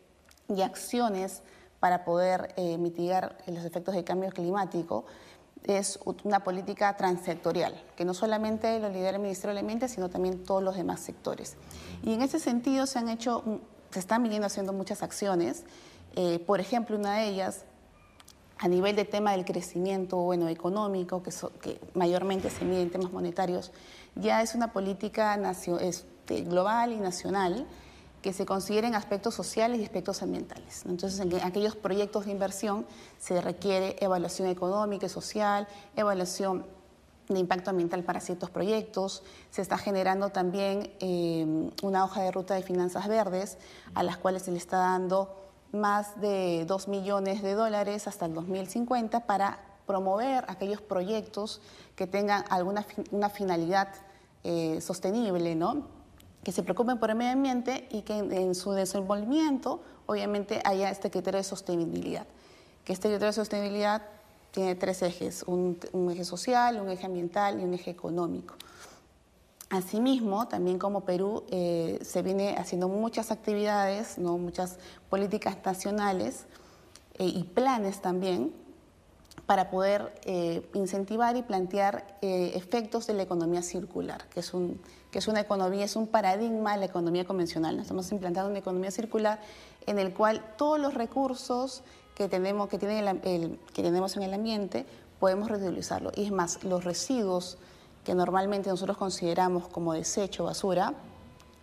y 0.49 0.63
acciones 0.63 1.43
para 1.81 2.05
poder 2.05 2.55
eh, 2.57 2.79
mitigar 2.79 3.39
los 3.47 3.65
efectos 3.65 3.95
del 3.95 4.05
cambio 4.05 4.31
climático, 4.31 5.05
es 5.67 5.99
una 6.25 6.45
política 6.45 6.97
transsectorial, 6.97 7.75
que 7.97 8.05
no 8.05 8.15
solamente 8.15 8.79
lo 8.79 8.89
lidera 8.89 9.17
el 9.17 9.23
Ministerio 9.23 9.55
del 9.55 9.65
Ambiente, 9.65 9.89
sino 9.89 10.09
también 10.09 10.45
todos 10.45 10.63
los 10.63 10.77
demás 10.77 11.01
sectores. 11.01 11.57
Y 12.03 12.15
en 12.15 12.23
ese 12.23 12.39
sentido 12.39 12.87
se 12.87 12.99
han 12.99 13.09
hecho, 13.09 13.43
se 13.91 13.99
están 13.99 14.23
viniendo 14.23 14.47
haciendo 14.47 14.73
muchas 14.73 15.03
acciones. 15.03 15.65
Eh, 16.15 16.39
por 16.39 16.61
ejemplo, 16.61 16.97
una 16.97 17.17
de 17.17 17.29
ellas, 17.29 17.65
a 18.59 18.69
nivel 18.69 18.97
de 18.97 19.05
tema 19.05 19.33
del 19.33 19.45
crecimiento 19.45 20.17
bueno, 20.17 20.49
económico, 20.49 21.23
que, 21.23 21.31
que 21.61 21.81
mayormente 21.95 22.51
se 22.51 22.65
mide 22.65 22.83
en 22.83 22.91
temas 22.91 23.13
monetarios, 23.13 23.73
ya 24.15 24.43
es 24.43 24.55
una 24.55 24.73
política 24.73 25.39
este, 25.81 26.41
global 26.43 26.93
y 26.93 26.97
nacional 26.97 27.67
que 28.23 28.33
se 28.33 28.47
consideren 28.47 28.95
aspectos 28.95 29.35
sociales 29.35 29.81
y 29.81 29.85
aspectos 29.85 30.23
ambientales. 30.23 30.85
Entonces, 30.87 31.21
en 31.21 31.35
aquellos 31.43 31.77
proyectos 31.77 32.25
de 32.25 32.33
inversión 32.33 32.87
se 33.19 33.41
requiere 33.41 33.97
evaluación 34.01 34.49
económica 34.49 35.07
y 35.07 35.09
social, 35.09 35.69
evaluación 35.95 36.67
de 37.29 37.39
impacto 37.39 37.71
ambiental 37.71 38.03
para 38.05 38.21
ciertos 38.21 38.51
proyectos. 38.51 39.23
Se 39.51 39.61
está 39.63 39.79
generando 39.79 40.31
también 40.31 40.93
eh, 41.01 41.71
una 41.83 42.05
hoja 42.05 42.23
de 42.23 42.33
ruta 42.33 42.55
de 42.55 42.63
finanzas 42.63 43.07
verdes 43.07 43.59
a 43.95 44.03
las 44.03 44.17
cuales 44.17 44.43
se 44.43 44.51
le 44.51 44.59
está 44.59 44.79
dando 44.79 45.46
más 45.73 46.21
de 46.21 46.65
2 46.67 46.89
millones 46.89 47.43
de 47.43 47.55
dólares 47.55 48.09
hasta 48.09 48.27
el 48.27 48.35
2050 48.35 49.27
para 49.27 49.61
promover 49.87 50.45
aquellos 50.49 50.81
proyectos 50.81 51.61
que 51.95 52.07
tengan 52.07 52.45
alguna 52.51 52.87
una 53.11 53.31
finalidad 53.31 53.89
eh, 54.45 54.81
sostenible, 54.81 55.55
¿no? 55.55 55.97
que 56.47 56.53
se 56.53 56.63
preocupen 56.63 57.01
por 57.01 57.11
el 57.11 57.17
medio 57.17 57.33
ambiente 57.33 57.89
y 57.91 58.03
que 58.03 58.19
en, 58.19 58.55
su 58.55 58.71
desenvolvimiento, 58.71 59.81
obviamente, 60.07 60.63
haya 60.65 60.91
este 60.91 61.11
criterio 61.11 61.39
de 61.39 61.43
sostenibilidad. 61.43 62.25
Que 62.85 62.93
este 62.93 63.09
criterio 63.09 63.27
de 63.27 63.33
sostenibilidad 63.33 64.03
tiene 64.53 64.77
tres 64.77 65.03
ejes, 65.03 65.43
un, 65.49 65.77
eje 66.09 66.25
social, 66.25 66.81
un 66.81 66.89
eje 66.89 67.05
ambiental 67.05 67.61
y 67.61 67.65
un 67.65 67.75
eje 67.75 67.91
económico. 67.91 68.55
Asimismo, 69.69 70.47
también 70.47 70.79
como 70.79 71.01
Perú 71.01 71.43
eh, 71.51 71.99
se 72.03 72.23
viene 72.23 72.55
haciendo 72.57 72.89
muchas 72.89 73.33
actividades, 73.33 74.17
¿no? 74.17 74.39
muchas 74.39 74.79
políticas 75.11 75.57
nacionales 75.65 76.45
eh, 77.15 77.27
y 77.27 77.43
planes 77.43 78.01
también 78.01 78.53
para 79.45 79.71
poder 79.71 80.15
eh, 80.25 80.69
incentivar 80.75 81.37
y 81.37 81.43
plantear 81.43 82.19
efectos 82.23 83.07
de 83.07 83.15
la 83.15 83.23
economía 83.23 83.63
circular, 83.63 84.29
que 84.29 84.41
es 84.41 84.55
un 84.55 84.81
que 85.17 85.21
es 85.21 85.29
una 85.29 85.41
economía, 85.41 85.85
es 85.85 85.97
un 85.97 86.09
paradigma 86.09 86.75
de 86.75 86.81
la 86.81 86.85
economía 86.85 87.25
convencional. 87.25 87.81
Estamos 87.81 88.13
implantando 88.13 88.51
una 88.51 88.59
economía 88.59 88.91
circular 88.91 89.41
en 89.87 89.99
el 89.99 90.13
cual 90.13 90.45
todos 90.59 90.79
los 90.79 90.93
recursos 90.93 91.83
que 92.15 92.29
tenemos, 92.29 92.69
que, 92.69 92.79
que 92.79 93.83
tenemos 93.83 94.17
en 94.17 94.25
el 94.25 94.35
ambiente 94.35 94.85
podemos 95.19 95.49
reutilizarlo. 95.49 96.13
Y 96.15 96.25
es 96.25 96.33
más, 96.33 96.65
los 96.65 96.85
residuos 96.85 97.57
que 98.07 98.15
normalmente 98.15 98.71
nosotros 98.71 98.97
consideramos 98.97 99.67
como 99.67 99.93
desecho, 99.93 100.45
basura, 100.45 100.95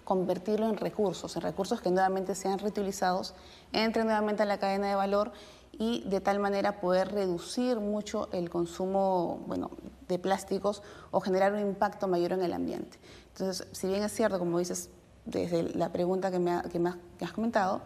convertirlo 0.04 0.68
en 0.68 0.76
recursos, 0.76 1.34
en 1.38 1.42
recursos 1.42 1.80
que 1.80 1.90
nuevamente 1.90 2.36
sean 2.36 2.60
reutilizados, 2.60 3.34
entren 3.72 4.08
nuevamente 4.08 4.44
a 4.44 4.46
la 4.46 4.58
cadena 4.58 4.90
de 4.90 4.96
valor 4.96 5.32
y 5.72 6.04
de 6.06 6.20
tal 6.20 6.40
manera 6.40 6.82
poder 6.82 7.14
reducir 7.14 7.80
mucho 7.80 8.28
el 8.34 8.50
consumo 8.50 9.40
bueno, 9.48 9.72
de 10.10 10.20
plásticos 10.20 10.84
o 11.12 11.22
generar 11.22 11.54
un 11.54 11.62
impacto 11.62 12.10
mayor 12.10 12.34
en 12.34 12.44
el 12.44 12.52
ambiente. 12.52 13.00
Entonces, 13.30 13.66
si 13.72 13.88
bien 13.88 14.04
es 14.04 14.12
cierto, 14.12 14.38
como 14.38 14.60
dices, 14.60 14.90
desde 15.24 15.64
la 15.64 15.94
pregunta 15.94 16.30
que 16.30 16.40
me, 16.40 16.52
has 16.52 17.32
comentado, 17.32 17.80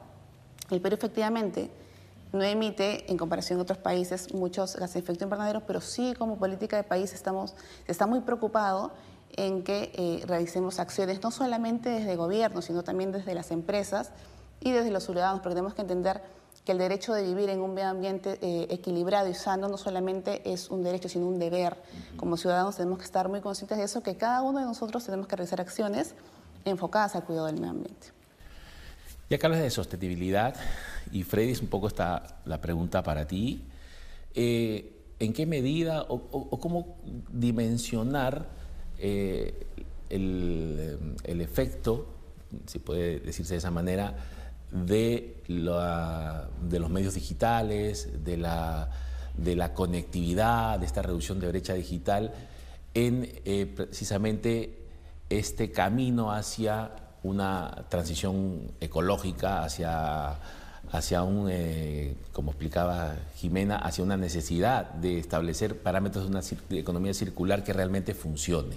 el 0.71 0.81
Perú 0.81 0.95
efectivamente 0.95 1.69
no 2.33 2.43
emite, 2.43 3.09
en 3.11 3.17
comparación 3.17 3.59
a 3.59 3.61
otros 3.63 3.77
países, 3.77 4.33
muchos 4.33 4.75
gases 4.75 4.95
de 4.95 4.99
efecto 4.99 5.23
invernadero, 5.23 5.61
pero 5.65 5.81
sí 5.81 6.13
como 6.17 6.37
política 6.37 6.77
de 6.77 6.83
país 6.83 7.13
estamos, 7.13 7.55
está 7.87 8.07
muy 8.07 8.21
preocupado 8.21 8.91
en 9.35 9.63
que 9.63 9.91
eh, 9.93 10.23
realicemos 10.25 10.79
acciones 10.79 11.21
no 11.23 11.31
solamente 11.31 11.89
desde 11.89 12.11
el 12.11 12.17
gobierno, 12.17 12.61
sino 12.61 12.83
también 12.83 13.11
desde 13.11 13.33
las 13.33 13.51
empresas 13.51 14.11
y 14.59 14.71
desde 14.71 14.91
los 14.91 15.05
ciudadanos, 15.05 15.41
porque 15.41 15.55
tenemos 15.55 15.73
que 15.73 15.81
entender 15.81 16.21
que 16.65 16.73
el 16.73 16.79
derecho 16.79 17.13
de 17.13 17.23
vivir 17.23 17.49
en 17.49 17.61
un 17.61 17.73
medio 17.73 17.89
ambiente 17.89 18.39
eh, 18.41 18.67
equilibrado 18.69 19.29
y 19.29 19.33
sano 19.33 19.69
no 19.69 19.77
solamente 19.77 20.51
es 20.51 20.69
un 20.69 20.83
derecho, 20.83 21.07
sino 21.07 21.25
un 21.25 21.39
deber. 21.39 21.77
Como 22.17 22.35
ciudadanos 22.35 22.75
tenemos 22.75 22.97
que 22.97 23.05
estar 23.05 23.29
muy 23.29 23.39
conscientes 23.39 23.77
de 23.77 23.85
eso, 23.85 24.03
que 24.03 24.17
cada 24.17 24.41
uno 24.41 24.59
de 24.59 24.65
nosotros 24.65 25.05
tenemos 25.05 25.27
que 25.27 25.37
realizar 25.37 25.61
acciones 25.61 26.13
enfocadas 26.65 27.15
al 27.15 27.23
cuidado 27.23 27.45
del 27.45 27.55
medio 27.55 27.69
ambiente. 27.69 28.16
Ya 29.29 29.37
que 29.37 29.45
hablas 29.45 29.61
de 29.61 29.69
sostenibilidad, 29.69 30.55
y 31.11 31.23
Freddy, 31.23 31.51
es 31.51 31.61
un 31.61 31.67
poco 31.67 31.87
esta 31.87 32.39
la 32.45 32.61
pregunta 32.61 33.03
para 33.03 33.27
ti, 33.27 33.63
eh, 34.33 34.93
¿en 35.19 35.33
qué 35.33 35.45
medida 35.45 36.03
o, 36.07 36.59
cómo 36.59 36.97
dimensionar 37.31 38.47
eh, 38.99 39.67
el, 40.09 41.15
el 41.23 41.41
efecto, 41.41 42.07
si 42.67 42.79
puede 42.79 43.19
decirse 43.19 43.55
de 43.55 43.57
esa 43.57 43.71
manera, 43.71 44.15
de, 44.71 45.43
de 45.47 46.79
los 46.79 46.89
medios 46.89 47.13
digitales, 47.13 48.23
de 48.23 48.37
la, 48.37 48.89
de 49.37 49.55
la, 49.55 49.73
conectividad, 49.73 50.79
de 50.79 50.85
esta 50.85 51.01
reducción 51.01 51.39
de 51.39 51.47
brecha 51.47 51.73
digital, 51.73 52.33
en 52.93 53.29
eh, 53.45 53.65
precisamente 53.65 54.85
este 55.29 55.71
camino 55.71 56.31
hacia 56.31 56.91
una 57.27 57.85
transición 57.89 58.71
ecológica, 58.79 59.63
hacia, 59.63 60.37
hacia 60.91 61.23
un, 61.23 61.47
eh, 61.51 62.15
como 62.31 62.51
explicaba 62.51 63.15
Jimena, 63.35 63.77
hacia 63.77 64.03
una 64.03 64.17
necesidad 64.17 64.89
de 64.91 65.19
establecer 65.19 65.77
parámetros 65.77 66.25
de 66.25 66.29
una 66.31 66.41
economía 66.79 67.13
circular 67.13 67.63
que 67.63 67.73
realmente 67.73 68.13
funcione. 68.13 68.75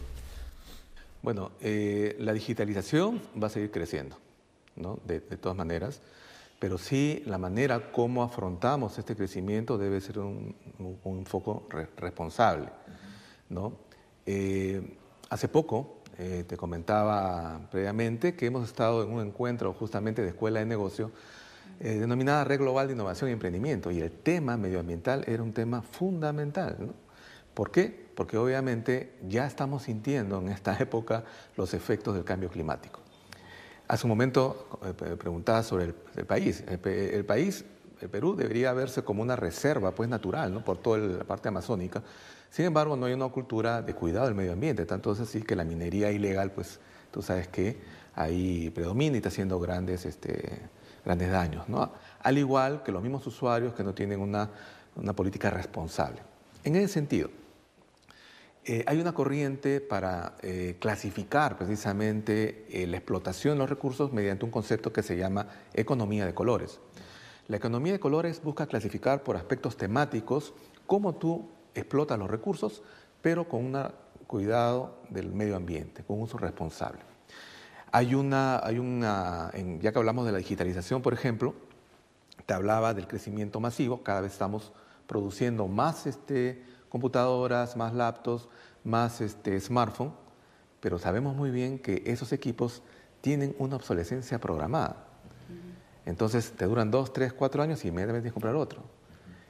Bueno, 1.23 1.52
eh, 1.61 2.16
la 2.19 2.33
digitalización 2.33 3.21
va 3.40 3.49
a 3.49 3.50
seguir 3.50 3.71
creciendo 3.71 4.16
de, 5.04 5.21
todas 5.21 5.57
maneras, 5.57 6.00
pero 6.59 6.78
sí 6.78 7.23
la 7.26 7.38
manera 7.38 7.92
como 7.92 8.23
afrontamos 8.23 8.99
este 8.99 9.14
crecimiento 9.14 9.78
debe 9.78 10.00
ser 10.00 10.19
un, 10.19 10.54
foco 11.26 11.66
responsable. 11.97 12.69
¿no? 13.49 13.75
Eh, 14.26 14.97
hace 15.28 15.49
poco, 15.49 16.00
eh, 16.22 16.44
te 16.46 16.58
comentaba 16.58 17.62
previamente 17.70 18.34
que 18.34 18.44
hemos 18.44 18.68
estado 18.68 19.02
en 19.02 19.10
un 19.10 19.26
encuentro 19.26 19.72
justamente 19.72 20.20
de 20.20 20.28
Escuela 20.28 20.60
de 20.60 20.66
Negocio 20.66 21.12
eh, 21.80 21.94
denominada 21.94 22.44
Red 22.44 22.58
Global 22.58 22.88
de 22.88 22.92
Innovación 22.92 23.30
y 23.30 23.32
Emprendimiento, 23.32 23.90
y 23.90 24.00
el 24.00 24.10
tema 24.10 24.58
medioambiental 24.58 25.24
era 25.26 25.42
un 25.42 25.54
tema 25.54 25.80
fundamental. 25.80 26.76
¿no? 26.78 26.92
¿Por 27.54 27.70
qué? 27.70 28.10
Porque 28.14 28.36
obviamente 28.36 29.14
ya 29.26 29.46
estamos 29.46 29.84
sintiendo 29.84 30.38
en 30.40 30.48
esta 30.48 30.76
época 30.78 31.24
los 31.56 31.72
efectos 31.72 32.14
del 32.14 32.24
cambio 32.24 32.50
climático. 32.50 33.00
Hace 33.88 34.04
un 34.04 34.10
momento 34.10 34.78
eh, 34.84 35.16
preguntaba 35.16 35.62
sobre 35.62 35.94
el, 36.16 36.26
país. 36.26 36.62
El, 36.68 37.24
país, 37.24 37.64
el 38.02 38.10
Perú, 38.10 38.36
debería 38.36 38.74
verse 38.74 39.02
como 39.02 39.22
una 39.22 39.36
reserva 39.36 39.94
pues, 39.94 40.10
natural 40.10 40.52
¿no? 40.52 40.62
por 40.62 40.76
toda 40.76 40.98
la 40.98 41.24
parte 41.24 41.48
amazónica. 41.48 42.02
Sin 42.50 42.64
embargo, 42.64 42.97
no 42.97 43.07
hay 43.07 43.12
una 43.12 43.28
cultura 43.28 43.80
de 43.80 43.95
cuidado 43.95 44.26
del 44.26 44.35
medio 44.35 44.52
ambiente. 44.52 44.85
Tanto 44.85 45.12
es 45.12 45.21
así 45.21 45.42
que 45.42 45.54
la 45.54 45.64
minería 45.64 46.11
ilegal, 46.11 46.50
pues 46.50 46.80
tú 47.12 47.23
sabes 47.23 47.49
que 47.49 47.78
ahí 48.14 48.71
predomina 48.71 49.14
y 49.14 49.19
está 49.19 49.28
haciendo 49.28 49.61
grandes, 49.61 50.04
este, 50.04 50.61
grandes 51.04 51.30
daños. 51.30 51.69
¿no? 51.69 51.92
Al 52.21 52.38
igual 52.38 52.83
que 52.83 52.90
los 52.90 53.02
mismos 53.02 53.26
usuarios 53.26 53.73
que 53.75 53.85
no 53.85 53.95
tienen 53.95 54.21
una, 54.21 54.50
una 54.97 55.12
política 55.14 55.49
responsable. 55.50 56.23
En 56.64 56.75
ese 56.76 56.88
sentido, 56.88 57.30
eh, 58.64 58.85
hay 58.87 59.00
una 59.00 59.12
corriente 59.14 59.80
para 59.80 60.35
eh, 60.42 60.76
clasificar 60.78 61.57
precisamente 61.57 62.66
eh, 62.69 62.87
la 62.87 62.99
explotación 62.99 63.54
de 63.54 63.61
los 63.61 63.71
recursos 63.71 64.12
mediante 64.12 64.45
un 64.45 64.50
concepto 64.50 64.92
que 64.92 65.02
se 65.02 65.16
llama 65.16 65.47
economía 65.73 66.26
de 66.26 66.35
colores. 66.35 66.80
La 67.49 67.57
economía 67.57 67.92
de 67.92 68.00
colores 68.00 68.42
busca 68.42 68.66
clasificar 68.66 69.23
por 69.23 69.37
aspectos 69.37 69.76
temáticos 69.76 70.52
cómo 70.87 71.14
tú 71.14 71.49
explotas 71.74 72.18
los 72.18 72.30
recursos, 72.30 72.82
pero 73.22 73.48
con 73.48 73.64
un 73.64 73.88
cuidado 74.26 74.98
del 75.10 75.32
medio 75.32 75.56
ambiente, 75.56 76.02
con 76.04 76.18
un 76.18 76.22
uso 76.24 76.38
responsable. 76.38 77.00
Hay 77.92 78.14
una, 78.14 78.64
hay 78.64 78.78
una 78.78 79.50
ya 79.80 79.92
que 79.92 79.98
hablamos 79.98 80.24
de 80.26 80.32
la 80.32 80.38
digitalización, 80.38 81.02
por 81.02 81.12
ejemplo, 81.12 81.54
te 82.46 82.54
hablaba 82.54 82.94
del 82.94 83.06
crecimiento 83.06 83.60
masivo, 83.60 84.02
cada 84.02 84.20
vez 84.20 84.32
estamos 84.32 84.72
produciendo 85.06 85.66
más 85.66 86.06
este, 86.06 86.62
computadoras, 86.88 87.76
más 87.76 87.92
laptops, 87.92 88.48
más 88.84 89.20
este, 89.20 89.58
smartphone, 89.60 90.12
pero 90.80 90.98
sabemos 90.98 91.34
muy 91.34 91.50
bien 91.50 91.78
que 91.78 92.02
esos 92.06 92.32
equipos 92.32 92.82
tienen 93.20 93.54
una 93.58 93.76
obsolescencia 93.76 94.38
programada. 94.38 95.06
Entonces 96.06 96.52
te 96.52 96.64
duran 96.64 96.90
dos, 96.90 97.12
tres, 97.12 97.32
cuatro 97.32 97.62
años 97.62 97.84
y 97.84 97.88
inmediatamente 97.88 98.22
tienes 98.22 98.32
que 98.32 98.34
comprar 98.34 98.54
otro. 98.56 98.82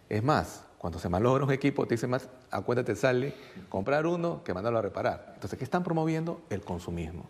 Es 0.08 0.22
más, 0.22 0.64
cuando 0.80 0.98
se 0.98 1.10
malogra 1.10 1.44
un 1.44 1.52
equipo, 1.52 1.86
te 1.86 1.96
dice 1.96 2.06
más, 2.06 2.30
a 2.50 2.62
cuenta 2.62 2.82
te 2.82 2.96
sale 2.96 3.34
comprar 3.68 4.06
uno 4.06 4.42
que 4.42 4.54
mandarlo 4.54 4.78
a 4.78 4.82
reparar. 4.82 5.32
Entonces, 5.34 5.58
¿qué 5.58 5.64
están 5.64 5.84
promoviendo? 5.84 6.40
El 6.48 6.62
consumismo. 6.62 7.26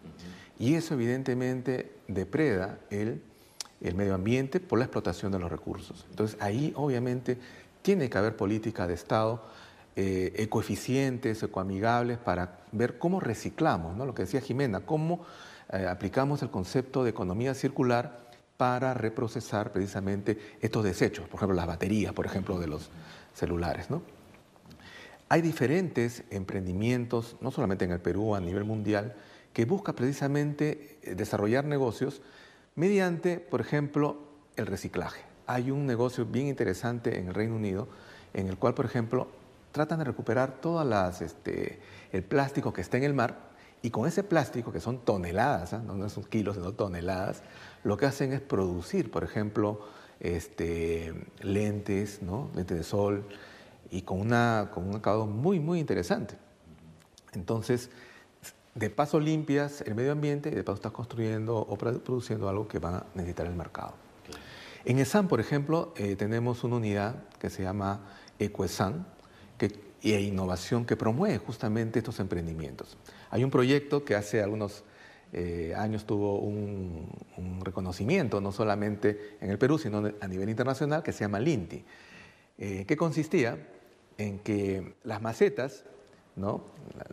Y 0.57 0.75
eso 0.76 0.95
evidentemente 0.95 1.97
depreda 2.07 2.78
el, 2.90 3.21
el 3.80 3.95
medio 3.97 4.14
ambiente 4.14 4.61
por 4.61 4.78
la 4.78 4.85
explotación 4.85 5.33
de 5.33 5.40
los 5.40 5.50
recursos. 5.50 6.07
Entonces, 6.11 6.40
ahí 6.40 6.73
obviamente 6.76 7.38
tiene 7.83 8.09
que 8.09 8.19
haber 8.19 8.37
política 8.37 8.87
de 8.87 8.95
Estado 8.95 9.42
eh, 9.97 10.33
ecoeficientes, 10.37 11.42
ecoamigables, 11.42 12.19
para 12.19 12.61
ver 12.71 12.99
cómo 12.99 13.19
reciclamos, 13.19 13.97
¿no? 13.97 14.07
lo 14.07 14.14
que 14.14 14.23
decía 14.23 14.40
Jimena, 14.40 14.78
cómo 14.87 15.25
eh, 15.73 15.88
aplicamos 15.90 16.42
el 16.42 16.50
concepto 16.50 17.02
de 17.02 17.11
economía 17.11 17.54
circular 17.54 18.29
para 18.61 18.93
reprocesar 18.93 19.73
precisamente 19.73 20.37
estos 20.61 20.85
desechos, 20.85 21.26
por 21.29 21.38
ejemplo, 21.38 21.57
las 21.57 21.67
baterías, 21.67 22.12
por 22.12 22.26
ejemplo, 22.26 22.59
de 22.59 22.67
los 22.67 22.90
celulares. 23.33 23.88
¿no? 23.88 24.02
Hay 25.31 25.40
diferentes 25.40 26.25
emprendimientos, 26.29 27.38
no 27.40 27.52
solamente 27.52 27.87
en 27.87 27.93
el 27.93 28.00
Perú, 28.00 28.35
a 28.35 28.40
nivel 28.40 28.64
mundial, 28.64 29.17
que 29.55 29.64
buscan 29.64 29.95
precisamente 29.95 30.99
eh, 31.02 31.14
desarrollar 31.14 31.64
negocios 31.64 32.21
mediante, 32.75 33.40
por 33.40 33.62
ejemplo, 33.62 34.19
el 34.57 34.67
reciclaje. 34.67 35.23
Hay 35.47 35.71
un 35.71 35.87
negocio 35.87 36.26
bien 36.26 36.49
interesante 36.49 37.19
en 37.19 37.29
el 37.29 37.35
Reino 37.35 37.57
Unido 37.57 37.88
en 38.35 38.47
el 38.47 38.59
cual, 38.59 38.75
por 38.75 38.85
ejemplo, 38.85 39.29
tratan 39.73 40.00
de 40.00 40.05
recuperar 40.05 40.61
todo 40.61 40.83
este, 41.23 41.81
el 42.12 42.23
plástico 42.25 42.75
que 42.75 42.83
está 42.83 42.99
en 42.99 43.05
el 43.05 43.14
mar 43.14 43.50
y 43.83 43.90
con 43.90 44.07
ese 44.07 44.23
plástico, 44.23 44.73
que 44.73 44.81
son 44.81 44.99
toneladas, 44.99 45.73
¿ah? 45.73 45.83
no, 45.85 46.09
son 46.09 46.25
kilos, 46.25 46.57
sino 46.57 46.73
toneladas, 46.73 47.43
lo 47.84 47.96
que 47.96 48.06
hacen 48.06 48.32
es 48.32 48.40
producir, 48.40 49.10
por 49.10 49.25
ejemplo, 49.25 49.80
este, 50.20 51.14
lentes, 51.40 52.20
lentes 52.22 52.76
de 52.76 52.82
sol, 52.84 53.25
y 53.90 54.02
con, 54.02 54.20
una, 54.20 54.70
con 54.72 54.88
un 54.88 54.96
acabado 54.96 55.26
muy, 55.26 55.58
muy 55.58 55.80
interesante. 55.80 56.37
Entonces, 57.32 57.90
de 58.75 58.90
paso 58.90 59.18
limpias 59.18 59.82
el 59.82 59.94
medio 59.94 60.12
ambiente 60.12 60.49
y 60.49 60.54
de 60.54 60.62
paso 60.62 60.76
estás 60.76 60.92
construyendo 60.92 61.56
o 61.56 61.76
produciendo 61.76 62.49
algo 62.49 62.68
que 62.68 62.78
va 62.78 62.99
a 62.99 63.06
necesitar 63.14 63.46
el 63.46 63.54
mercado. 63.54 63.94
En 64.84 64.99
ESAN, 64.99 65.28
por 65.28 65.40
ejemplo, 65.40 65.92
eh, 65.96 66.16
tenemos 66.16 66.64
una 66.64 66.76
unidad 66.76 67.16
que 67.38 67.50
se 67.50 67.62
llama 67.62 68.00
EcoESAN 68.38 69.06
y 70.02 70.14
innovación 70.14 70.87
que 70.87 70.96
promueve 70.96 71.37
justamente 71.38 71.99
estos 71.99 72.20
emprendimientos. 72.20 72.96
Hay 73.30 73.44
un 73.44 73.50
proyecto 73.50 74.04
que 74.04 74.14
hace 74.14 74.42
algunos 74.42 74.82
eh, 75.32 75.75
años 75.76 76.06
tuvo 76.06 76.40
un, 76.40 77.08
reconocimiento, 77.62 78.40
no 78.40 78.52
solamente 78.52 79.37
en 79.40 79.50
el 79.50 79.58
Perú, 79.58 79.78
sino 79.78 80.02
a 80.20 80.28
nivel 80.28 80.49
internacional, 80.49 81.02
que 81.02 81.12
se 81.12 81.20
llama 81.20 81.38
LINTI, 81.38 81.84
eh, 82.58 82.84
que 82.87 82.96
consistía 82.96 83.58
en 84.18 84.38
que 84.40 84.94
las 85.04 85.22
macetas, 85.22 85.84
¿no? 86.37 86.64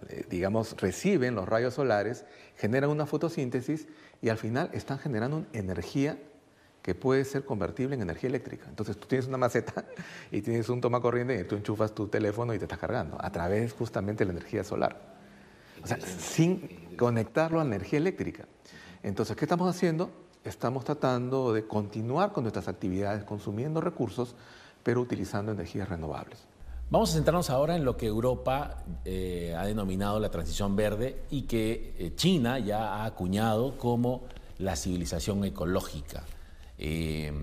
Eh, 0.10 0.26
digamos, 0.30 0.76
reciben 0.78 1.36
los 1.36 1.48
rayos 1.48 1.76
solares, 1.76 2.26
generan 2.56 2.90
una 2.90 3.06
fotosíntesis 3.06 3.88
y 4.22 4.30
al 4.30 4.38
final 4.38 4.70
están 4.74 5.00
generando 5.00 5.46
energía 5.54 6.18
que 6.82 6.96
puede 6.96 7.26
ser 7.26 7.44
convertible 7.44 7.96
en 7.96 8.02
energía 8.02 8.30
eléctrica. 8.30 8.66
Entonces 8.70 8.98
tú 8.98 9.08
tienes 9.08 9.28
una 9.28 9.38
maceta 9.38 9.86
y 10.32 10.42
tienes 10.42 10.70
un 10.70 10.82
toma 10.82 11.02
corriente 11.02 11.40
y 11.40 11.44
tú 11.44 11.56
enchufas 11.56 11.94
tu 11.94 12.08
teléfono 12.08 12.54
y 12.54 12.58
te 12.58 12.66
estás 12.66 12.80
cargando 12.80 13.18
a 13.20 13.30
través 13.32 13.74
justamente 13.74 14.24
de 14.24 14.32
la 14.32 14.40
energía 14.40 14.64
solar. 14.64 15.18
O 15.84 15.88
sea, 15.88 16.00
sin 16.02 16.87
conectarlo 16.98 17.62
a 17.62 17.64
energía 17.64 18.00
eléctrica. 18.00 18.46
Entonces, 19.04 19.38
¿qué 19.38 19.46
estamos 19.46 19.74
haciendo? 19.74 20.12
Estamos 20.44 20.84
tratando 20.84 21.54
de 21.54 21.66
continuar 21.66 22.34
con 22.34 22.44
nuestras 22.44 22.68
actividades 22.68 23.24
consumiendo 23.24 23.80
recursos, 23.80 24.36
pero 24.84 25.02
utilizando 25.02 25.52
energías 25.52 25.88
renovables. 25.88 26.46
Vamos 26.90 27.10
a 27.10 27.14
centrarnos 27.16 27.50
ahora 27.50 27.76
en 27.76 27.84
lo 27.84 27.98
que 27.98 28.06
Europa 28.06 28.86
eh, 29.04 29.54
ha 29.58 29.66
denominado 29.66 30.22
la 30.22 30.32
transición 30.32 30.78
verde 30.78 31.22
y 31.30 31.42
que 31.42 31.94
eh, 31.98 32.14
China 32.16 32.60
ya 32.60 32.96
ha 32.96 33.06
acuñado 33.06 33.78
como 33.78 34.24
la 34.58 34.78
civilización 34.78 35.44
ecológica. 35.44 36.24
Eh, 36.78 37.34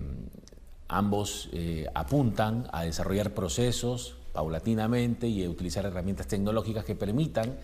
ambos 0.87 1.49
apuntan 1.93 2.67
a 2.71 2.83
desarrollar 2.83 3.33
procesos 3.35 4.17
paulatinamente 4.33 5.27
y 5.27 5.43
a 5.43 5.49
utilizar 5.49 5.85
herramientas 5.85 6.27
tecnológicas 6.27 6.83
que 6.83 6.95
permitan 6.95 7.55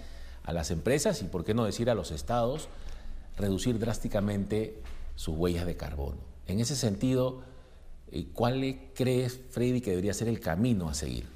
a 0.43 0.53
las 0.53 0.71
empresas 0.71 1.21
y, 1.21 1.25
por 1.25 1.43
qué 1.43 1.53
no 1.53 1.65
decir, 1.65 1.89
a 1.89 1.95
los 1.95 2.11
estados, 2.11 2.67
reducir 3.37 3.79
drásticamente 3.79 4.75
sus 5.15 5.35
huellas 5.37 5.65
de 5.65 5.75
carbono. 5.75 6.17
En 6.47 6.59
ese 6.59 6.75
sentido, 6.75 7.41
eh, 8.11 8.27
¿cuál 8.33 8.79
crees, 8.93 9.39
Freddy, 9.51 9.81
que 9.81 9.91
debería 9.91 10.13
ser 10.13 10.27
el 10.27 10.39
camino 10.39 10.89
a 10.89 10.93
seguir? 10.93 11.27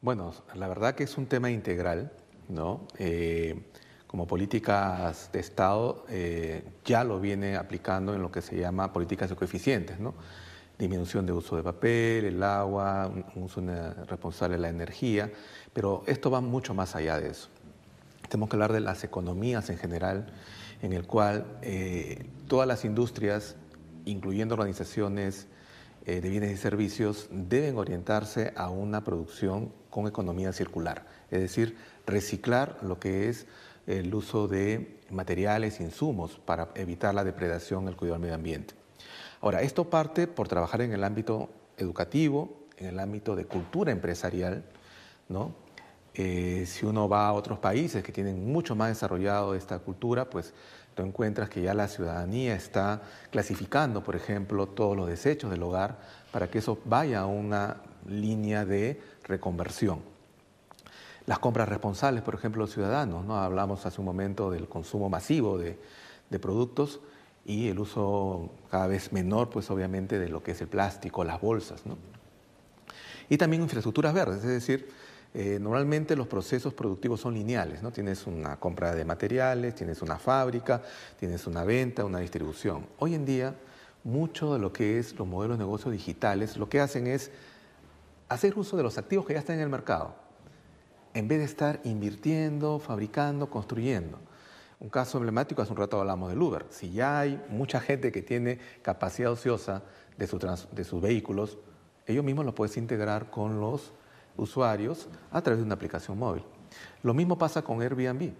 Bueno, 0.00 0.32
la 0.54 0.68
verdad 0.68 0.94
que 0.94 1.04
es 1.04 1.18
un 1.18 1.26
tema 1.26 1.50
integral, 1.50 2.12
¿no? 2.48 2.86
Eh, 2.98 3.60
como 4.06 4.26
políticas 4.26 5.30
de 5.32 5.40
Estado 5.40 6.06
eh, 6.08 6.62
ya 6.84 7.02
lo 7.02 7.20
viene 7.20 7.56
aplicando 7.56 8.14
en 8.14 8.22
lo 8.22 8.30
que 8.30 8.40
se 8.40 8.56
llama 8.56 8.92
políticas 8.92 9.30
ecoeficientes, 9.30 9.98
¿no? 9.98 10.14
Disminución 10.78 11.26
de 11.26 11.32
uso 11.32 11.56
de 11.56 11.62
papel, 11.62 12.26
el 12.26 12.42
agua, 12.42 13.10
un 13.34 13.42
uso 13.42 13.62
responsable 14.06 14.56
de 14.56 14.62
la 14.62 14.68
energía, 14.68 15.32
pero 15.72 16.04
esto 16.06 16.30
va 16.30 16.40
mucho 16.40 16.74
más 16.74 16.94
allá 16.94 17.18
de 17.18 17.30
eso. 17.30 17.48
Tenemos 18.28 18.48
que 18.48 18.56
hablar 18.56 18.72
de 18.72 18.80
las 18.80 19.04
economías 19.04 19.70
en 19.70 19.78
general, 19.78 20.26
en 20.82 20.92
el 20.92 21.06
cual 21.06 21.46
eh, 21.62 22.26
todas 22.48 22.66
las 22.66 22.84
industrias, 22.84 23.56
incluyendo 24.04 24.54
organizaciones 24.54 25.46
eh, 26.04 26.20
de 26.20 26.28
bienes 26.28 26.52
y 26.52 26.56
servicios, 26.56 27.28
deben 27.30 27.76
orientarse 27.76 28.52
a 28.56 28.70
una 28.70 29.04
producción 29.04 29.72
con 29.90 30.06
economía 30.06 30.52
circular, 30.52 31.06
es 31.30 31.40
decir, 31.40 31.76
reciclar 32.06 32.78
lo 32.82 33.00
que 33.00 33.28
es 33.28 33.46
el 33.86 34.14
uso 34.14 34.48
de 34.48 35.00
materiales, 35.10 35.80
insumos 35.80 36.38
para 36.44 36.70
evitar 36.74 37.14
la 37.14 37.24
depredación, 37.24 37.88
el 37.88 37.96
cuidado 37.96 38.14
del 38.14 38.22
medio 38.22 38.34
ambiente. 38.34 38.74
Ahora, 39.40 39.62
esto 39.62 39.88
parte 39.88 40.26
por 40.26 40.48
trabajar 40.48 40.80
en 40.80 40.92
el 40.92 41.04
ámbito 41.04 41.48
educativo, 41.76 42.66
en 42.78 42.86
el 42.86 42.98
ámbito 42.98 43.36
de 43.36 43.44
cultura 43.46 43.92
empresarial, 43.92 44.64
¿no? 45.28 45.54
Eh, 46.18 46.64
si 46.66 46.86
uno 46.86 47.08
va 47.08 47.26
a 47.26 47.32
otros 47.34 47.58
países 47.58 48.02
que 48.02 48.10
tienen 48.10 48.50
mucho 48.50 48.74
más 48.74 48.88
desarrollado 48.88 49.54
esta 49.54 49.78
cultura, 49.78 50.30
pues 50.30 50.54
tú 50.94 51.02
encuentras 51.02 51.50
que 51.50 51.60
ya 51.60 51.74
la 51.74 51.88
ciudadanía 51.88 52.54
está 52.54 53.02
clasificando, 53.30 54.02
por 54.02 54.16
ejemplo, 54.16 54.66
todos 54.66 54.96
los 54.96 55.08
desechos 55.08 55.50
del 55.50 55.62
hogar 55.62 55.98
para 56.32 56.48
que 56.48 56.58
eso 56.58 56.78
vaya 56.86 57.20
a 57.20 57.26
una 57.26 57.76
línea 58.08 58.64
de 58.64 58.98
reconversión. 59.24 60.00
Las 61.26 61.38
compras 61.38 61.68
responsables, 61.68 62.22
por 62.22 62.34
ejemplo, 62.34 62.62
los 62.62 62.72
ciudadanos, 62.72 63.26
¿no? 63.26 63.36
hablamos 63.36 63.84
hace 63.84 64.00
un 64.00 64.06
momento 64.06 64.50
del 64.50 64.68
consumo 64.68 65.10
masivo 65.10 65.58
de, 65.58 65.78
de 66.30 66.38
productos 66.38 67.00
y 67.44 67.68
el 67.68 67.78
uso 67.78 68.50
cada 68.70 68.86
vez 68.86 69.12
menor, 69.12 69.50
pues 69.50 69.70
obviamente, 69.70 70.18
de 70.18 70.28
lo 70.30 70.42
que 70.42 70.52
es 70.52 70.60
el 70.62 70.68
plástico, 70.68 71.24
las 71.24 71.40
bolsas. 71.40 71.84
¿no? 71.84 71.98
Y 73.28 73.36
también 73.36 73.62
infraestructuras 73.62 74.14
verdes, 74.14 74.38
es 74.38 74.46
decir, 74.46 74.88
eh, 75.38 75.58
normalmente 75.60 76.16
los 76.16 76.28
procesos 76.28 76.72
productivos 76.72 77.20
son 77.20 77.34
lineales, 77.34 77.82
¿no? 77.82 77.92
Tienes 77.92 78.26
una 78.26 78.56
compra 78.56 78.94
de 78.94 79.04
materiales, 79.04 79.74
tienes 79.74 80.00
una 80.00 80.16
fábrica, 80.16 80.80
tienes 81.20 81.46
una 81.46 81.62
venta, 81.62 82.06
una 82.06 82.20
distribución. 82.20 82.86
Hoy 82.98 83.14
en 83.14 83.26
día, 83.26 83.54
mucho 84.02 84.54
de 84.54 84.58
lo 84.58 84.72
que 84.72 84.98
es 84.98 85.14
los 85.18 85.28
modelos 85.28 85.58
de 85.58 85.64
negocios 85.64 85.92
digitales, 85.92 86.56
lo 86.56 86.70
que 86.70 86.80
hacen 86.80 87.06
es 87.06 87.30
hacer 88.30 88.58
uso 88.58 88.78
de 88.78 88.82
los 88.82 88.96
activos 88.96 89.26
que 89.26 89.34
ya 89.34 89.40
están 89.40 89.56
en 89.56 89.64
el 89.64 89.68
mercado, 89.68 90.14
en 91.12 91.28
vez 91.28 91.40
de 91.40 91.44
estar 91.44 91.80
invirtiendo, 91.84 92.78
fabricando, 92.78 93.50
construyendo. 93.50 94.18
Un 94.80 94.88
caso 94.88 95.18
emblemático, 95.18 95.60
hace 95.60 95.70
un 95.70 95.76
rato 95.76 96.00
hablamos 96.00 96.30
del 96.30 96.40
Uber. 96.40 96.64
Si 96.70 96.92
ya 96.92 97.20
hay 97.20 97.44
mucha 97.50 97.78
gente 97.78 98.10
que 98.10 98.22
tiene 98.22 98.58
capacidad 98.80 99.32
ociosa 99.32 99.82
de, 100.16 100.26
de 100.72 100.84
sus 100.84 101.02
vehículos, 101.02 101.58
ellos 102.06 102.24
mismos 102.24 102.46
lo 102.46 102.54
puedes 102.54 102.78
integrar 102.78 103.30
con 103.30 103.60
los 103.60 103.92
usuarios 104.36 105.08
a 105.30 105.40
través 105.42 105.58
de 105.58 105.64
una 105.64 105.74
aplicación 105.74 106.18
móvil. 106.18 106.44
Lo 107.02 107.14
mismo 107.14 107.38
pasa 107.38 107.62
con 107.62 107.80
Airbnb, 107.80 108.32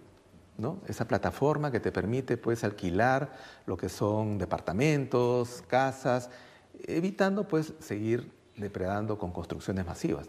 ¿no? 0.57 0.79
Esa 0.87 1.07
plataforma 1.07 1.71
que 1.71 1.79
te 1.79 1.91
permite 1.91 2.37
pues 2.37 2.63
alquilar 2.63 3.35
lo 3.65 3.77
que 3.77 3.89
son 3.89 4.37
departamentos, 4.37 5.63
casas, 5.67 6.29
evitando 6.85 7.47
pues 7.47 7.73
seguir 7.79 8.31
depredando 8.55 9.17
con 9.17 9.31
construcciones 9.31 9.85
masivas, 9.85 10.27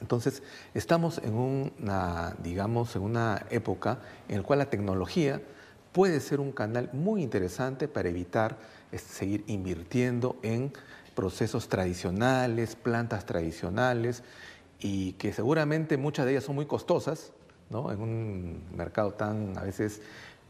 Entonces, 0.00 0.42
estamos 0.74 1.18
en 1.18 1.34
una, 1.34 2.36
digamos, 2.42 2.94
en 2.96 3.02
una 3.02 3.46
época 3.50 3.98
en 4.28 4.38
la 4.38 4.42
cual 4.42 4.60
la 4.60 4.70
tecnología 4.70 5.42
puede 5.92 6.20
ser 6.20 6.40
un 6.40 6.52
canal 6.52 6.90
muy 6.92 7.22
interesante 7.22 7.88
para 7.88 8.08
evitar 8.08 8.58
seguir 8.96 9.42
invirtiendo 9.46 10.36
en 10.42 10.72
procesos 11.14 11.68
tradicionales, 11.68 12.76
plantas 12.76 13.24
tradicionales, 13.24 14.22
y 14.80 15.12
que 15.14 15.32
seguramente 15.32 15.96
muchas 15.96 16.26
de 16.26 16.32
ellas 16.32 16.44
son 16.44 16.54
muy 16.54 16.66
costosas, 16.66 17.32
¿no? 17.70 17.90
en 17.90 18.00
un 18.00 18.62
mercado 18.74 19.12
tan 19.12 19.56
a 19.58 19.62
veces 19.62 20.02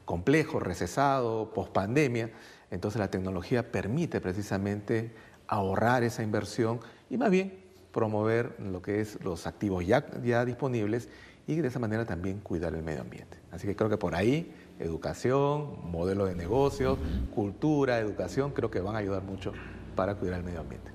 complejo, 0.05 0.61
recesado, 0.61 1.51
post 1.53 1.73
pandemia. 1.73 2.31
Entonces 2.71 2.99
la 2.99 3.11
tecnología 3.11 3.71
permite 3.71 4.21
precisamente 4.21 5.13
ahorrar 5.47 6.03
esa 6.03 6.23
inversión 6.23 6.81
y 7.11 7.17
más 7.17 7.31
bien 7.31 7.59
promover 7.93 8.57
lo 8.61 8.83
que 8.83 9.01
es 9.01 9.23
los 9.23 9.47
activos 9.47 9.87
ya, 9.87 10.07
ya 10.23 10.45
disponibles 10.45 11.09
y 11.47 11.57
de 11.57 11.69
esa 11.69 11.79
manera 11.79 12.05
también 12.05 12.41
cuidar 12.41 12.75
el 12.75 12.83
medio 12.83 13.03
ambiente. 13.03 13.39
Así 13.53 13.67
que 13.67 13.77
creo 13.77 13.89
que 13.89 13.97
por 13.97 14.15
ahí 14.15 14.53
educación, 14.79 15.91
modelo 15.91 16.27
de 16.27 16.35
negocio, 16.35 16.99
cultura, 17.35 17.99
educación, 17.99 18.51
creo 18.53 18.71
que 18.71 18.81
van 18.81 18.97
a 18.97 18.99
ayudar 18.99 19.23
mucho 19.23 19.53
para 19.95 20.17
cuidar 20.17 20.39
el 20.39 20.45
medio 20.45 20.61
ambiente. 20.61 20.91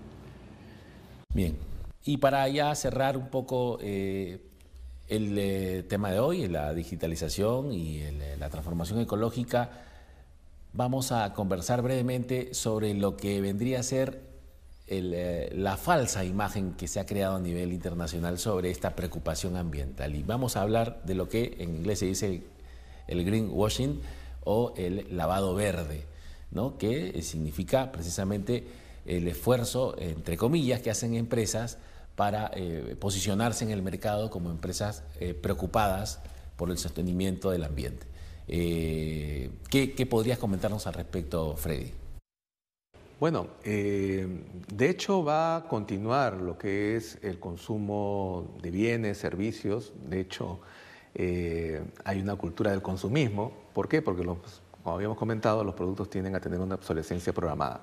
Bien, 1.33 1.57
y 2.03 2.17
para 2.17 2.47
ya 2.47 2.73
cerrar 2.75 3.17
un 3.17 3.29
poco 3.29 3.77
eh, 3.81 4.39
el 5.07 5.37
eh, 5.37 5.83
tema 5.83 6.11
de 6.11 6.19
hoy, 6.19 6.47
la 6.47 6.73
digitalización 6.73 7.71
y 7.71 7.99
eh, 7.99 8.35
la 8.39 8.49
transformación 8.49 8.99
ecológica, 8.99 9.69
vamos 10.73 11.11
a 11.11 11.33
conversar 11.33 11.81
brevemente 11.81 12.53
sobre 12.53 12.93
lo 12.93 13.17
que 13.17 13.41
vendría 13.41 13.79
a 13.79 13.83
ser 13.83 14.31
la 14.87 15.77
falsa 15.77 16.25
imagen 16.25 16.73
que 16.73 16.85
se 16.85 16.99
ha 16.99 17.05
creado 17.05 17.37
a 17.37 17.39
nivel 17.39 17.71
internacional 17.71 18.37
sobre 18.37 18.71
esta 18.71 18.93
preocupación 18.93 19.55
ambiental. 19.55 20.13
Y 20.17 20.23
vamos 20.23 20.57
a 20.57 20.63
hablar 20.63 21.01
de 21.05 21.15
lo 21.15 21.29
que 21.29 21.55
en 21.59 21.77
inglés 21.77 21.99
se 21.99 22.07
dice 22.07 22.43
el 23.07 23.23
greenwashing 23.23 24.01
o 24.43 24.73
el 24.75 25.07
lavado 25.15 25.55
verde, 25.55 26.03
¿no? 26.51 26.77
que 26.77 27.21
significa 27.21 27.89
precisamente 27.93 28.65
el 29.05 29.29
esfuerzo, 29.29 29.95
entre 29.97 30.35
comillas, 30.35 30.81
que 30.81 30.91
hacen 30.91 31.15
empresas 31.15 31.77
para 32.15 32.51
eh, 32.53 32.95
posicionarse 32.99 33.63
en 33.63 33.71
el 33.71 33.81
mercado 33.81 34.29
como 34.29 34.51
empresas 34.51 35.03
eh, 35.19 35.33
preocupadas 35.33 36.19
por 36.55 36.69
el 36.69 36.77
sostenimiento 36.77 37.51
del 37.51 37.63
ambiente. 37.63 38.05
Eh, 38.47 39.49
¿qué, 39.69 40.05
podrías 40.05 40.37
comentarnos 40.37 40.85
al 40.87 40.93
respecto, 40.93 41.55
Freddy? 41.55 41.91
Bueno, 43.19 43.47
de 43.63 44.89
hecho 44.89 45.23
va 45.23 45.55
a 45.55 45.63
continuar 45.67 46.37
lo 46.37 46.57
que 46.57 46.95
es 46.95 47.19
el 47.21 47.39
consumo 47.39 48.57
de 48.63 48.71
bienes, 48.71 49.19
servicios. 49.19 49.93
De 50.09 50.19
hecho, 50.19 50.59
hay 51.13 52.19
una 52.19 52.35
cultura 52.35 52.71
del 52.71 52.81
consumismo. 52.81 53.53
¿Por 53.73 53.87
qué? 53.87 54.01
Porque, 54.01 54.23
como 54.25 54.95
habíamos 54.95 55.19
comentado, 55.19 55.63
los 55.63 55.75
productos 55.75 56.09
tienden 56.09 56.35
a 56.35 56.39
tener 56.39 56.59
una 56.59 56.75
obsolescencia 56.75 57.31
programada. 57.31 57.81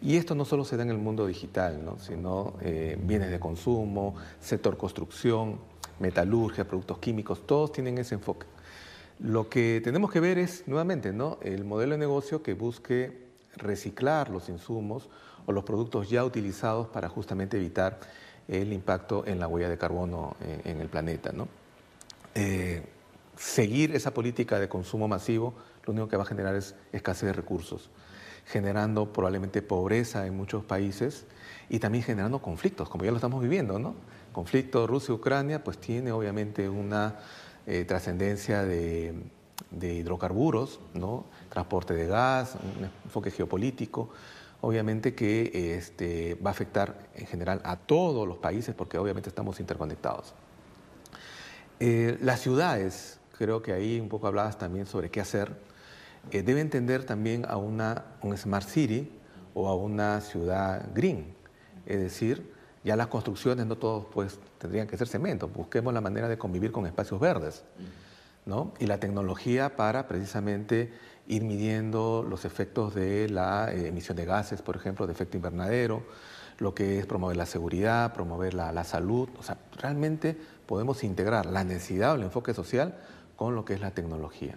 Y 0.00 0.16
esto 0.16 0.34
no 0.34 0.44
solo 0.44 0.64
se 0.64 0.76
da 0.76 0.84
en 0.84 0.90
el 0.90 0.98
mundo 0.98 1.26
digital, 1.26 1.80
sino 1.98 2.54
eh, 2.60 2.96
bienes 3.00 3.30
de 3.30 3.40
consumo, 3.40 4.14
sector 4.40 4.76
construcción, 4.76 5.58
metalurgia, 5.98 6.66
productos 6.66 6.98
químicos, 6.98 7.46
todos 7.46 7.72
tienen 7.72 7.98
ese 7.98 8.14
enfoque. 8.14 8.46
Lo 9.18 9.48
que 9.48 9.80
tenemos 9.82 10.12
que 10.12 10.20
ver 10.20 10.38
es, 10.38 10.62
nuevamente, 10.68 11.12
¿no? 11.12 11.38
el 11.42 11.64
modelo 11.64 11.92
de 11.92 11.98
negocio 11.98 12.42
que 12.44 12.54
busque 12.54 13.26
reciclar 13.56 14.30
los 14.30 14.48
insumos 14.48 15.08
o 15.46 15.52
los 15.52 15.64
productos 15.64 16.08
ya 16.08 16.24
utilizados 16.24 16.86
para 16.86 17.08
justamente 17.08 17.56
evitar 17.56 17.98
el 18.46 18.72
impacto 18.72 19.26
en 19.26 19.40
la 19.40 19.48
huella 19.48 19.68
de 19.68 19.78
carbono 19.78 20.36
eh, 20.40 20.60
en 20.64 20.80
el 20.80 20.88
planeta. 20.88 21.32
¿no? 21.32 21.48
Eh, 22.36 22.84
seguir 23.36 23.96
esa 23.96 24.14
política 24.14 24.60
de 24.60 24.68
consumo 24.68 25.08
masivo 25.08 25.54
lo 25.84 25.92
único 25.92 26.08
que 26.08 26.16
va 26.16 26.22
a 26.22 26.26
generar 26.26 26.54
es 26.54 26.76
escasez 26.92 27.26
de 27.26 27.32
recursos 27.32 27.90
generando 28.50 29.12
probablemente 29.12 29.60
pobreza 29.62 30.26
en 30.26 30.36
muchos 30.36 30.64
países 30.64 31.26
y 31.68 31.78
también 31.78 32.02
generando 32.02 32.40
conflictos, 32.40 32.88
como 32.88 33.04
ya 33.04 33.10
lo 33.10 33.18
estamos 33.18 33.42
viviendo, 33.42 33.78
¿no? 33.78 33.94
Conflicto 34.32 34.86
Rusia-Ucrania, 34.86 35.62
pues 35.62 35.78
tiene 35.78 36.12
obviamente 36.12 36.68
una 36.68 37.16
eh, 37.66 37.84
trascendencia 37.84 38.64
de, 38.64 39.14
hidrocarburos, 39.80 40.80
¿no? 40.94 41.26
Transporte 41.50 41.92
de 41.92 42.06
gas, 42.06 42.56
un 42.78 42.88
enfoque 43.04 43.30
geopolítico, 43.30 44.08
obviamente 44.62 45.14
que 45.14 45.76
este, 45.76 46.34
va 46.36 46.50
a 46.50 46.52
afectar 46.52 47.08
en 47.16 47.26
general 47.26 47.60
a 47.64 47.76
todos 47.76 48.26
los 48.26 48.38
países 48.38 48.74
porque 48.74 48.96
obviamente 48.96 49.28
estamos 49.28 49.60
interconectados. 49.60 50.32
Eh, 51.80 52.16
las 52.22 52.40
ciudades, 52.40 53.20
creo 53.36 53.60
que 53.60 53.72
ahí 53.72 54.00
un 54.00 54.08
poco 54.08 54.26
hablabas 54.26 54.56
también 54.58 54.86
sobre 54.86 55.10
qué 55.10 55.20
hacer 55.20 55.68
eh, 56.30 56.42
debe 56.42 56.60
entender 56.60 57.04
también 57.04 57.44
a 57.48 57.56
una, 57.56 58.04
un 58.22 58.36
smart 58.36 58.66
city 58.66 59.10
o 59.54 59.68
a 59.68 59.74
una 59.74 60.20
ciudad 60.20 60.88
green. 60.94 61.34
Es 61.86 61.98
decir, 62.00 62.52
ya 62.84 62.96
las 62.96 63.08
construcciones 63.08 63.66
no 63.66 63.76
todos 63.76 64.06
pues, 64.12 64.38
tendrían 64.58 64.86
que 64.86 64.96
ser 64.96 65.08
cemento, 65.08 65.48
busquemos 65.48 65.92
la 65.92 66.00
manera 66.00 66.28
de 66.28 66.38
convivir 66.38 66.72
con 66.72 66.86
espacios 66.86 67.20
verdes. 67.20 67.64
¿no? 68.46 68.72
Y 68.78 68.86
la 68.86 68.98
tecnología 68.98 69.76
para 69.76 70.08
precisamente 70.08 70.90
ir 71.26 71.44
midiendo 71.44 72.24
los 72.26 72.46
efectos 72.46 72.94
de 72.94 73.28
la 73.28 73.70
eh, 73.72 73.88
emisión 73.88 74.16
de 74.16 74.24
gases, 74.24 74.62
por 74.62 74.76
ejemplo, 74.76 75.06
de 75.06 75.12
efecto 75.12 75.36
invernadero, 75.36 76.02
lo 76.58 76.74
que 76.74 76.98
es 76.98 77.06
promover 77.06 77.36
la 77.36 77.44
seguridad, 77.44 78.14
promover 78.14 78.54
la, 78.54 78.72
la 78.72 78.84
salud. 78.84 79.28
O 79.38 79.42
sea, 79.42 79.58
realmente 79.76 80.36
podemos 80.66 81.04
integrar 81.04 81.46
la 81.46 81.62
necesidad 81.62 82.12
o 82.12 82.14
el 82.14 82.22
enfoque 82.22 82.54
social 82.54 82.96
con 83.36 83.54
lo 83.54 83.64
que 83.66 83.74
es 83.74 83.80
la 83.80 83.90
tecnología. 83.90 84.56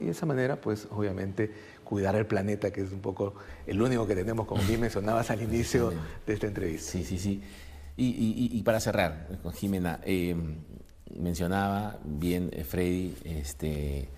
Y 0.00 0.04
de 0.04 0.10
esa 0.10 0.26
manera, 0.26 0.60
pues 0.60 0.86
obviamente 0.90 1.50
cuidar 1.84 2.14
el 2.14 2.26
planeta, 2.26 2.70
que 2.70 2.82
es 2.82 2.92
un 2.92 3.00
poco 3.00 3.34
el 3.66 3.80
único 3.80 4.06
que 4.06 4.14
tenemos, 4.14 4.46
como 4.46 4.62
bien 4.62 4.80
mencionabas 4.80 5.30
al 5.30 5.42
inicio 5.42 5.92
de 6.26 6.34
esta 6.34 6.46
entrevista. 6.46 6.92
Sí, 6.92 7.04
sí, 7.04 7.18
sí. 7.18 7.42
Y, 7.96 8.62
para 8.62 8.80
cerrar, 8.80 9.28
con 9.42 9.52
Jimena, 9.52 10.00
eh, 10.04 10.34
mencionaba 11.18 11.98
bien 12.02 12.48
eh, 12.52 12.64
Freddy 12.64 13.14
este, 13.24 14.08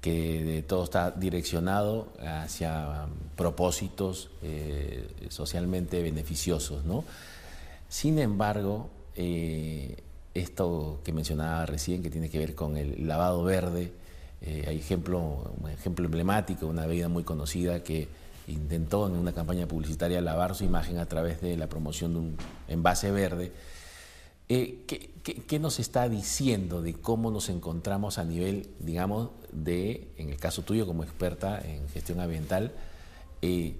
que 0.00 0.64
todo 0.66 0.84
está 0.84 1.10
direccionado 1.10 2.12
hacia 2.20 3.06
propósitos 3.36 4.30
eh, 4.42 5.08
socialmente 5.28 6.02
beneficiosos, 6.02 6.84
¿no? 6.84 7.04
Sin 7.88 8.18
embargo, 8.18 8.90
esto 10.34 11.00
que 11.04 11.12
mencionaba 11.12 11.64
recién, 11.64 12.02
que 12.02 12.10
tiene 12.10 12.28
que 12.28 12.38
ver 12.38 12.54
con 12.54 12.76
el 12.76 13.06
lavado 13.06 13.44
verde, 13.44 13.92
eh, 14.46 14.66
hay 14.68 14.76
ejemplo, 14.76 15.54
un 15.58 15.70
ejemplo 15.70 16.04
emblemático, 16.04 16.66
una 16.66 16.84
bebida 16.84 17.08
muy 17.08 17.24
conocida 17.24 17.82
que 17.82 18.08
intentó 18.46 19.06
en 19.06 19.14
una 19.14 19.32
campaña 19.32 19.66
publicitaria 19.66 20.20
lavar 20.20 20.54
su 20.54 20.64
imagen 20.64 20.98
a 20.98 21.06
través 21.06 21.40
de 21.40 21.56
la 21.56 21.66
promoción 21.66 22.12
de 22.12 22.18
un 22.18 22.36
envase 22.68 23.10
verde. 23.10 23.52
Eh, 24.50 24.84
¿qué, 24.86 25.58
nos 25.58 25.80
está 25.80 26.10
diciendo 26.10 26.82
de 26.82 26.92
cómo 26.92 27.30
nos 27.30 27.48
encontramos 27.48 28.18
a 28.18 28.24
nivel, 28.24 28.68
digamos, 28.80 29.30
de, 29.50 30.12
en 30.18 30.28
el 30.28 30.36
caso 30.36 30.60
tuyo 30.60 30.86
como 30.86 31.04
experta 31.04 31.58
en 31.62 31.88
gestión 31.88 32.20
ambiental, 32.20 32.72
eh, 33.40 33.78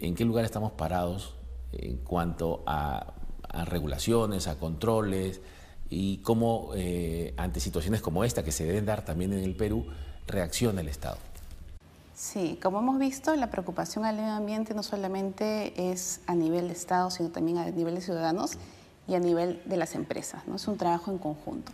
en 0.00 0.16
qué 0.16 0.24
lugar 0.24 0.44
estamos 0.44 0.72
parados 0.72 1.34
en 1.70 1.98
cuanto 1.98 2.64
a 2.66 3.14
regulaciones, 3.64 4.48
a 4.48 4.58
controles? 4.58 5.40
Y 5.90 6.18
cómo 6.18 6.70
eh, 6.74 7.34
ante 7.36 7.60
situaciones 7.60 8.02
como 8.02 8.24
esta 8.24 8.42
que 8.42 8.52
se 8.52 8.64
deben 8.64 8.86
dar 8.86 9.04
también 9.04 9.32
en 9.32 9.44
el 9.44 9.54
Perú 9.54 9.86
reacciona 10.26 10.80
el 10.80 10.88
Estado. 10.88 11.18
Sí, 12.14 12.58
como 12.62 12.80
hemos 12.80 12.98
visto, 12.98 13.34
la 13.36 13.48
preocupación 13.48 14.04
al 14.04 14.16
medio 14.16 14.32
ambiente 14.32 14.74
no 14.74 14.82
solamente 14.82 15.92
es 15.92 16.20
a 16.26 16.34
nivel 16.34 16.66
de 16.66 16.74
Estado, 16.74 17.10
sino 17.10 17.30
también 17.30 17.58
a 17.58 17.70
nivel 17.70 17.94
de 17.94 18.00
ciudadanos 18.00 18.58
y 19.06 19.14
a 19.14 19.20
nivel 19.20 19.62
de 19.64 19.76
las 19.76 19.94
empresas, 19.94 20.46
¿no? 20.46 20.56
Es 20.56 20.66
un 20.66 20.76
trabajo 20.76 21.12
en 21.12 21.18
conjunto. 21.18 21.72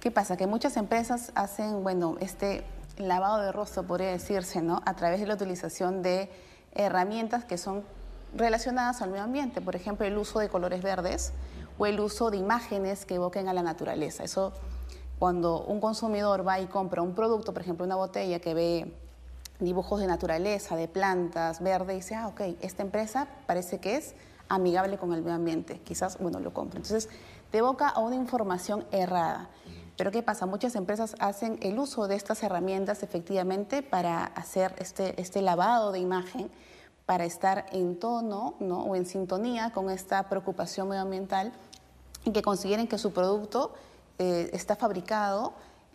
¿Qué 0.00 0.10
pasa? 0.10 0.36
Que 0.36 0.48
muchas 0.48 0.76
empresas 0.76 1.30
hacen, 1.36 1.82
bueno, 1.84 2.16
este 2.20 2.64
lavado 2.98 3.40
de 3.40 3.52
rostro, 3.52 3.84
podría 3.84 4.10
decirse, 4.10 4.62
¿no? 4.62 4.82
A 4.84 4.94
través 4.94 5.20
de 5.20 5.26
la 5.26 5.34
utilización 5.34 6.02
de 6.02 6.28
herramientas 6.74 7.44
que 7.44 7.56
son 7.56 7.84
relacionadas 8.36 9.00
al 9.00 9.10
medio 9.10 9.22
ambiente, 9.22 9.60
por 9.60 9.76
ejemplo, 9.76 10.04
el 10.06 10.18
uso 10.18 10.40
de 10.40 10.48
colores 10.48 10.82
verdes, 10.82 11.32
o 11.78 11.86
el 11.86 12.00
uso 12.00 12.30
de 12.30 12.36
imágenes 12.36 13.04
que 13.04 13.16
evoquen 13.16 13.48
a 13.48 13.52
la 13.52 13.62
naturaleza. 13.62 14.24
Eso, 14.24 14.52
cuando 15.18 15.64
un 15.64 15.80
consumidor 15.80 16.46
va 16.46 16.60
y 16.60 16.66
compra 16.66 17.02
un 17.02 17.14
producto, 17.14 17.52
por 17.52 17.62
ejemplo, 17.62 17.84
una 17.84 17.96
botella 17.96 18.38
que 18.38 18.54
ve 18.54 18.94
dibujos 19.60 20.00
de 20.00 20.06
naturaleza, 20.06 20.76
de 20.76 20.88
plantas, 20.88 21.62
verde, 21.62 21.94
y 21.94 21.96
dice, 21.96 22.14
ah, 22.14 22.28
ok, 22.28 22.40
esta 22.60 22.82
empresa 22.82 23.28
parece 23.46 23.78
que 23.78 23.96
es 23.96 24.14
amigable 24.48 24.98
con 24.98 25.12
el 25.12 25.22
medio 25.22 25.34
ambiente, 25.34 25.80
quizás, 25.80 26.18
bueno, 26.18 26.40
lo 26.40 26.52
compro. 26.52 26.78
Entonces, 26.78 27.08
te 27.50 27.58
evoca 27.58 27.88
a 27.88 28.00
una 28.00 28.16
información 28.16 28.84
errada. 28.90 29.48
Pero 29.96 30.10
¿qué 30.10 30.22
pasa? 30.22 30.46
Muchas 30.46 30.74
empresas 30.74 31.14
hacen 31.20 31.58
el 31.62 31.78
uso 31.78 32.08
de 32.08 32.16
estas 32.16 32.42
herramientas 32.42 33.04
efectivamente 33.04 33.82
para 33.82 34.24
hacer 34.24 34.74
este, 34.78 35.20
este 35.20 35.40
lavado 35.40 35.92
de 35.92 36.00
imagen 36.00 36.50
para 37.06 37.24
estar 37.24 37.66
en 37.72 37.98
tono 37.98 38.54
¿no? 38.60 38.80
o 38.80 38.96
en 38.96 39.06
sintonía 39.06 39.72
con 39.72 39.90
esta 39.90 40.28
preocupación 40.28 40.88
medioambiental 40.88 41.52
y 42.24 42.32
que 42.32 42.42
consideren 42.42 42.86
que 42.86 42.98
su 42.98 43.12
producto 43.12 43.74
eh, 44.18 44.50
está 44.52 44.76
fabricado 44.76 45.52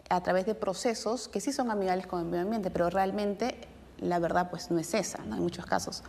a 0.10 0.22
través 0.22 0.46
de 0.46 0.56
procesos 0.56 1.28
que 1.28 1.42
sí 1.42 1.52
son 1.52 1.72
amigables 1.72 2.08
con 2.08 2.20
el 2.20 2.26
medio 2.26 2.44
ambiente, 2.44 2.70
pero 2.70 2.90
realmente 2.90 3.60
la 4.00 4.20
verdad 4.20 4.50
pues 4.50 4.72
no 4.72 4.80
es 4.80 4.94
esa, 4.94 5.24
en 5.24 5.40
muchos 5.40 5.66
casos. 5.66 6.04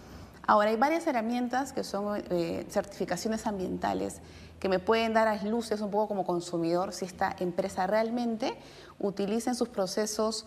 Ahora, 0.47 0.71
hay 0.71 0.77
varias 0.77 1.07
herramientas 1.07 1.73
que 1.73 1.85
son 1.85 2.25
eh, 2.31 2.67
certificaciones 2.71 3.47
ambientales 3.47 4.21
que 4.59 4.69
me 4.69 4.79
pueden 4.79 5.15
dar 5.15 5.29
a 5.29 5.43
luces 5.45 5.81
un 5.81 5.91
poco 5.91 6.09
como 6.09 6.25
consumidor 6.25 6.93
si 6.93 7.05
esta 7.05 7.35
empresa 7.39 7.87
realmente 7.87 8.59
utiliza 8.99 9.51
en 9.51 9.57
sus 9.57 9.69
procesos 9.69 10.47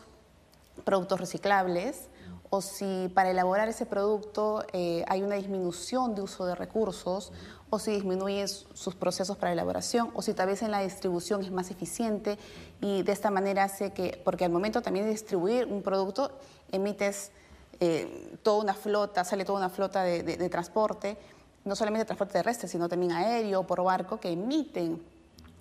productos 0.83 1.19
reciclables 1.19 2.09
o 2.53 2.61
si 2.61 3.09
para 3.15 3.31
elaborar 3.31 3.67
ese 3.67 3.87
producto 3.87 4.63
eh, 4.73 5.03
hay 5.07 5.23
una 5.23 5.33
disminución 5.33 6.13
de 6.13 6.21
uso 6.21 6.45
de 6.45 6.53
recursos 6.53 7.31
o 7.71 7.79
si 7.79 7.89
disminuye 7.89 8.47
sus 8.47 8.93
procesos 8.93 9.37
para 9.37 9.51
elaboración 9.51 10.11
o 10.13 10.21
si 10.21 10.35
tal 10.35 10.45
vez 10.49 10.61
en 10.61 10.69
la 10.69 10.81
distribución 10.81 11.41
es 11.41 11.49
más 11.49 11.71
eficiente 11.71 12.37
y 12.79 13.01
de 13.01 13.11
esta 13.11 13.31
manera 13.31 13.63
hace 13.63 13.91
que, 13.91 14.21
porque 14.23 14.45
al 14.45 14.51
momento 14.51 14.83
también 14.83 15.05
de 15.05 15.11
distribuir 15.13 15.65
un 15.65 15.81
producto 15.81 16.29
emites 16.71 17.31
eh, 17.79 18.37
toda 18.43 18.61
una 18.61 18.75
flota, 18.75 19.23
sale 19.23 19.45
toda 19.45 19.57
una 19.57 19.69
flota 19.71 20.03
de, 20.03 20.21
de, 20.21 20.49
transporte, 20.49 21.17
no 21.65 21.75
solamente 21.75 22.05
transporte 22.05 22.33
terrestre, 22.33 22.67
sino 22.67 22.87
también 22.87 23.13
aéreo 23.13 23.61
o 23.61 23.63
por 23.65 23.83
barco, 23.83 24.19
que 24.19 24.29
emiten 24.29 25.01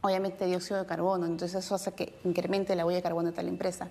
obviamente 0.02 0.44
dióxido 0.44 0.78
de 0.78 0.84
carbono. 0.84 1.24
Entonces 1.24 1.64
eso 1.64 1.74
hace 1.74 1.92
que 1.92 2.18
incremente 2.24 2.76
la 2.76 2.84
huella 2.84 2.98
de 2.98 3.02
carbono 3.02 3.30
de 3.30 3.34
tal 3.34 3.48
empresa. 3.48 3.88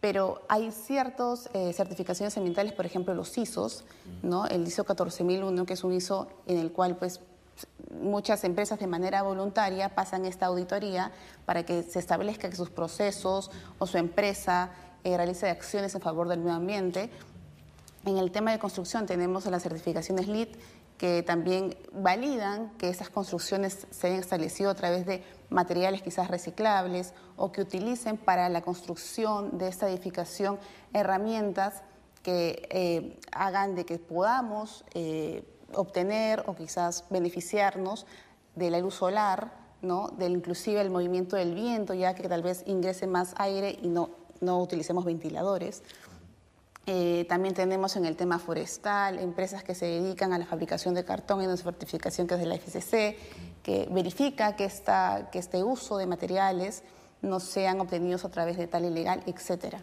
Pero 0.00 0.42
hay 0.48 0.72
ciertas 0.72 1.50
eh, 1.52 1.72
certificaciones 1.72 2.36
ambientales, 2.36 2.72
por 2.72 2.86
ejemplo 2.86 3.14
los 3.14 3.36
ISOs, 3.36 3.84
¿no? 4.22 4.46
el 4.46 4.66
ISO 4.66 4.84
14001, 4.84 5.66
que 5.66 5.74
es 5.74 5.84
un 5.84 5.92
ISO 5.92 6.28
en 6.46 6.58
el 6.58 6.72
cual 6.72 6.96
pues, 6.96 7.20
muchas 8.00 8.42
empresas 8.44 8.78
de 8.78 8.86
manera 8.86 9.22
voluntaria 9.22 9.94
pasan 9.94 10.24
esta 10.24 10.46
auditoría 10.46 11.12
para 11.44 11.64
que 11.64 11.82
se 11.82 11.98
establezca 11.98 12.48
que 12.48 12.56
sus 12.56 12.70
procesos 12.70 13.50
o 13.78 13.86
su 13.86 13.98
empresa 13.98 14.70
eh, 15.04 15.16
realice 15.16 15.50
acciones 15.50 15.94
en 15.94 16.00
favor 16.00 16.28
del 16.28 16.38
medio 16.40 16.54
ambiente 16.54 17.10
en 18.06 18.16
el 18.16 18.30
tema 18.30 18.50
de 18.52 18.58
construcción 18.58 19.06
tenemos 19.06 19.44
las 19.46 19.62
certificaciones 19.62 20.26
LEED 20.26 20.48
que 20.96 21.22
también 21.22 21.76
validan 21.92 22.70
que 22.78 22.88
esas 22.88 23.10
construcciones 23.10 23.86
se 23.90 24.06
hayan 24.06 24.20
establecido 24.20 24.70
a 24.70 24.74
través 24.74 25.06
de 25.06 25.22
materiales 25.50 26.02
quizás 26.02 26.28
reciclables 26.28 27.12
o 27.36 27.52
que 27.52 27.60
utilicen 27.60 28.16
para 28.16 28.48
la 28.48 28.62
construcción 28.62 29.58
de 29.58 29.68
esta 29.68 29.88
edificación 29.88 30.58
herramientas 30.92 31.82
que 32.22 32.68
eh, 32.70 33.18
hagan 33.32 33.74
de 33.74 33.84
que 33.84 33.98
podamos 33.98 34.84
eh, 34.94 35.44
obtener 35.74 36.44
o 36.46 36.54
quizás 36.54 37.04
beneficiarnos 37.10 38.06
de 38.54 38.70
la 38.70 38.80
luz 38.80 38.94
solar, 38.94 39.52
¿no? 39.82 40.08
del 40.08 40.32
inclusive 40.32 40.80
el 40.80 40.90
movimiento 40.90 41.36
del 41.36 41.54
viento, 41.54 41.94
ya 41.94 42.14
que 42.14 42.28
tal 42.28 42.42
vez 42.42 42.62
ingrese 42.66 43.06
más 43.06 43.34
aire 43.36 43.78
y 43.82 43.88
no, 43.88 44.10
no 44.40 44.60
utilicemos 44.60 45.04
ventiladores. 45.04 45.82
Eh, 46.86 47.26
también 47.28 47.54
tenemos 47.54 47.96
en 47.96 48.04
el 48.06 48.16
tema 48.16 48.38
forestal 48.38 49.18
empresas 49.18 49.62
que 49.62 49.74
se 49.74 49.86
dedican 49.86 50.32
a 50.32 50.38
la 50.38 50.46
fabricación 50.46 50.94
de 50.94 51.04
cartón 51.04 51.42
y 51.42 51.46
una 51.46 51.56
certificación 51.56 52.26
que 52.26 52.34
es 52.34 52.40
de 52.40 52.46
la 52.46 52.56
FCC, 52.56 53.16
que 53.62 53.88
verifica 53.90 54.56
que, 54.56 54.64
esta, 54.64 55.28
que 55.30 55.38
este 55.38 55.62
uso 55.62 55.98
de 55.98 56.06
materiales 56.06 56.82
no 57.22 57.38
sean 57.38 57.80
obtenidos 57.80 58.24
a 58.24 58.30
través 58.30 58.56
de 58.56 58.66
tal 58.66 58.86
ilegal, 58.86 59.22
etc. 59.26 59.76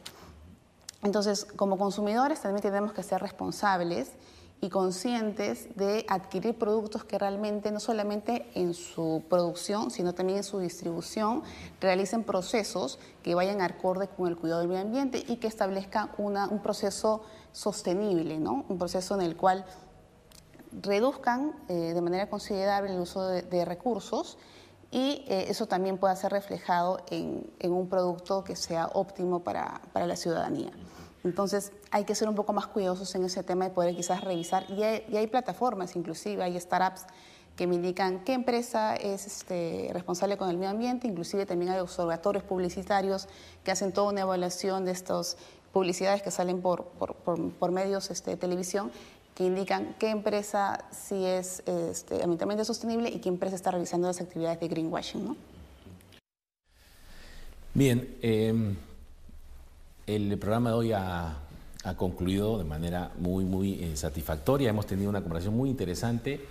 Entonces, 1.03 1.45
como 1.45 1.77
consumidores 1.77 2.41
también 2.41 2.61
tenemos 2.61 2.93
que 2.93 3.03
ser 3.03 3.21
responsables 3.21 4.09
y 4.59 4.69
conscientes 4.69 5.75
de 5.75 6.05
adquirir 6.09 6.57
productos 6.57 7.03
que 7.03 7.19
realmente 7.19 7.71
no 7.71 7.79
solamente 7.79 8.49
en 8.55 8.73
su 8.73 9.23
producción, 9.29 9.91
sino 9.91 10.13
también 10.13 10.37
en 10.37 10.43
su 10.43 10.59
distribución 10.59 11.43
realicen 11.79 12.23
procesos 12.23 12.97
que 13.21 13.35
vayan 13.35 13.61
acorde 13.61 14.07
con 14.07 14.27
el 14.27 14.35
cuidado 14.35 14.61
del 14.61 14.69
medio 14.69 14.81
ambiente 14.81 15.23
y 15.27 15.35
que 15.37 15.47
establezcan 15.47 16.09
una, 16.17 16.47
un 16.47 16.61
proceso 16.61 17.23
sostenible, 17.51 18.39
¿no? 18.39 18.65
un 18.67 18.79
proceso 18.79 19.13
en 19.13 19.21
el 19.21 19.37
cual 19.37 19.65
reduzcan 20.81 21.53
eh, 21.69 21.93
de 21.93 22.01
manera 22.01 22.29
considerable 22.29 22.93
el 22.93 22.99
uso 22.99 23.27
de, 23.27 23.65
recursos 23.65 24.37
y 24.89 25.23
eh, 25.27 25.45
eso 25.49 25.67
también 25.67 25.97
pueda 25.97 26.15
ser 26.15 26.31
reflejado 26.31 26.99
en, 27.11 27.47
en, 27.59 27.71
un 27.73 27.89
producto 27.89 28.43
que 28.43 28.55
sea 28.55 28.89
óptimo 28.93 29.43
para, 29.43 29.81
para 29.93 30.07
la 30.07 30.15
ciudadanía. 30.15 30.71
Entonces 31.23 31.71
hay 31.91 32.03
que 32.03 32.15
ser 32.15 32.27
un 32.27 32.35
poco 32.35 32.53
más 32.53 32.67
cuidadosos 32.67 33.13
en 33.15 33.23
ese 33.25 33.43
tema 33.43 33.65
de 33.65 33.71
poder 33.71 33.95
quizás 33.95 34.23
revisar. 34.23 34.65
Y 34.69 34.83
hay, 34.83 35.27
plataformas, 35.27 35.95
inclusive 35.95 36.43
hay 36.43 36.59
startups 36.59 37.05
que 37.55 37.65
me 37.65 37.75
indican 37.75 38.23
qué 38.23 38.33
empresa 38.33 38.95
es 38.95 39.25
este, 39.25 39.89
responsable 39.91 40.37
con 40.37 40.49
el 40.49 40.57
medio 40.57 40.69
ambiente, 40.69 41.07
inclusive 41.07 41.45
también 41.45 41.71
hay 41.71 41.79
observatorios 41.79 42.43
publicitarios 42.43 43.27
que 43.63 43.71
hacen 43.71 43.91
toda 43.91 44.11
una 44.11 44.21
evaluación 44.21 44.85
de 44.85 44.91
estas 44.91 45.37
publicidades 45.73 46.21
que 46.21 46.29
salen 46.29 46.61
por, 46.61 46.85
medios 47.71 48.11
este, 48.11 48.31
de 48.31 48.37
televisión 48.37 48.91
que 49.33 49.45
indican 49.45 49.95
qué 49.99 50.09
empresa 50.09 50.85
sí 50.91 51.23
es 51.23 51.61
este, 51.67 52.23
ambientalmente 52.23 52.65
sostenible 52.65 53.09
y 53.09 53.19
qué 53.19 53.29
empresa 53.29 53.55
está 53.55 53.69
realizando 53.69 54.07
las 54.07 54.19
actividades 54.19 54.59
de 54.59 54.67
greenwashing. 54.67 55.37
Bien, 57.75 58.17
em, 58.23 58.75
el 60.07 60.39
programa 60.39 60.71
de 60.71 60.75
hoy 60.75 60.91
ha, 60.91 61.37
concluido 61.95 62.57
de 62.57 62.63
manera 62.63 63.11
muy, 63.19 63.45
muy 63.45 63.83
eh, 63.83 63.95
satisfactoria. 63.95 64.69
Hemos 64.69 64.87
tenido 64.87 65.09
una 65.09 65.21
conversación 65.21 65.55
muy 65.55 65.69
interesante 65.69 66.41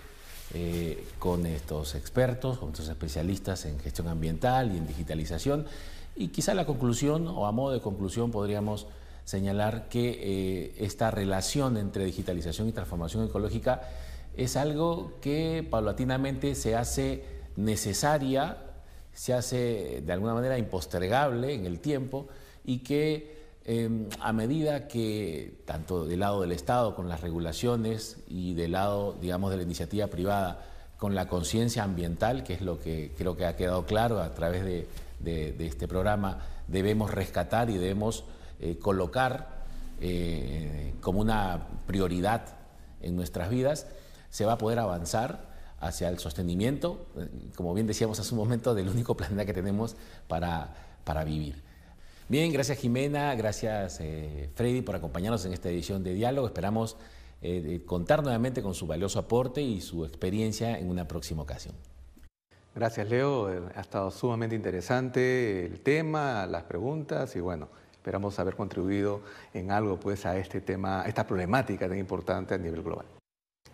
eh, 0.53 1.05
con 1.19 1.45
estos 1.45 1.93
expertos, 1.95 2.57
con 2.57 2.69
estos 2.69 2.87
especialistas 2.87 3.65
en 3.65 3.79
gestión 3.79 4.07
ambiental 4.07 4.73
y 4.73 4.77
en 4.77 4.87
digitalización. 4.87 5.65
Y 6.15 6.29
quizá 6.29 6.53
la 6.53 6.65
conclusión, 6.65 7.27
o 7.27 7.45
a 7.45 7.51
modo 7.51 7.73
de 7.73 7.81
conclusión, 7.81 8.31
podríamos 8.31 8.87
señalar 9.25 9.89
que 9.89 10.19
eh, 10.21 10.75
esta 10.77 11.11
relación 11.11 11.75
entre 11.75 12.05
digitalización 12.05 12.69
y 12.69 12.71
transformación 12.71 13.25
ecológica 13.25 13.81
es 14.37 14.55
algo 14.55 15.17
que 15.19 15.67
paulatinamente 15.69 16.55
se 16.55 16.75
hace 16.75 17.25
necesaria, 17.57 18.57
se 19.13 19.33
hace 19.33 20.01
de 20.05 20.13
alguna 20.13 20.33
manera 20.33 20.57
impostergable 20.57 21.53
en 21.53 21.65
el 21.65 21.79
tiempo 21.79 22.27
y 22.63 22.79
que 22.79 23.36
Em, 23.69 24.07
a 24.21 24.31
medida 24.31 24.87
que, 24.87 25.61
tanto 25.65 26.05
del 26.05 26.21
lado 26.21 26.39
del 26.39 26.53
Estado 26.53 26.95
con 26.95 27.09
las 27.09 27.19
regulaciones 27.19 28.15
y 28.29 28.53
del 28.53 28.71
lado, 28.71 29.17
digamos, 29.19 29.51
de 29.51 29.57
la 29.57 29.63
iniciativa 29.63 30.07
privada 30.07 30.61
con 30.95 31.15
la 31.15 31.27
conciencia 31.27 31.83
ambiental, 31.83 32.45
que 32.45 32.53
es 32.53 32.61
lo 32.61 32.79
que 32.79 33.13
creo 33.17 33.35
que 33.35 33.45
ha 33.45 33.57
quedado 33.57 33.85
claro 33.85 34.21
a 34.21 34.33
través 34.33 34.63
de, 34.63 34.87
este 35.59 35.85
programa, 35.85 36.39
debemos 36.69 37.11
rescatar 37.11 37.69
y 37.69 37.77
debemos 37.77 38.23
eh, 38.61 38.77
colocar 38.77 39.65
eh, 39.99 40.93
como 41.01 41.19
una 41.19 41.67
prioridad 41.87 42.43
en 43.01 43.17
nuestras 43.17 43.49
vidas, 43.49 43.85
se 44.29 44.45
va 44.45 44.53
a 44.53 44.57
poder 44.57 44.79
avanzar 44.79 45.45
hacia 45.81 46.07
el 46.07 46.19
sostenimiento, 46.19 47.05
eh, 47.17 47.27
como 47.57 47.73
bien 47.73 47.85
decíamos 47.85 48.17
hace 48.21 48.33
un 48.33 48.39
momento, 48.39 48.73
del 48.73 48.87
único 48.87 49.17
planeta 49.17 49.45
que 49.45 49.53
tenemos 49.53 49.97
para, 50.29 50.73
para 51.03 51.25
vivir. 51.25 51.66
Bien, 52.29 52.51
gracias 52.51 52.79
Jimena, 52.79 53.33
gracias 53.35 54.01
eh, 54.01 54.49
Freddy 54.53 54.81
por 54.81 54.97
acompañarnos 54.97 55.45
en 55.45 55.53
esta 55.53 55.69
edición 55.69 56.03
de 56.03 56.13
Diálogo. 56.13 56.47
Esperamos 56.47 56.97
eh, 57.41 57.81
contar 57.85 58.21
nuevamente 58.21 58.61
con 58.61 58.73
su 58.73 58.85
valioso 58.85 59.19
aporte 59.19 59.61
y 59.61 59.79
su 59.79 60.03
experiencia 60.03 60.77
en 60.77 60.89
una 60.89 61.07
próxima 61.07 61.43
ocasión. 61.43 61.73
Gracias 62.75 63.07
Leo, 63.07 63.49
eh, 63.49 63.61
ha 63.73 63.79
estado 63.79 64.11
sumamente 64.11 64.57
interesante 64.57 65.65
el 65.67 65.79
tema, 65.79 66.45
las 66.47 66.63
preguntas 66.63 67.33
y 67.37 67.39
bueno, 67.39 67.69
esperamos 67.93 68.37
haber 68.39 68.57
contribuido 68.57 69.21
en 69.53 69.71
algo 69.71 69.97
pues 69.97 70.25
a 70.25 70.37
este 70.37 70.59
tema, 70.59 71.03
a 71.03 71.07
esta 71.07 71.25
problemática 71.25 71.87
tan 71.87 71.97
importante 71.97 72.55
a 72.55 72.57
nivel 72.57 72.83
global. 72.83 73.05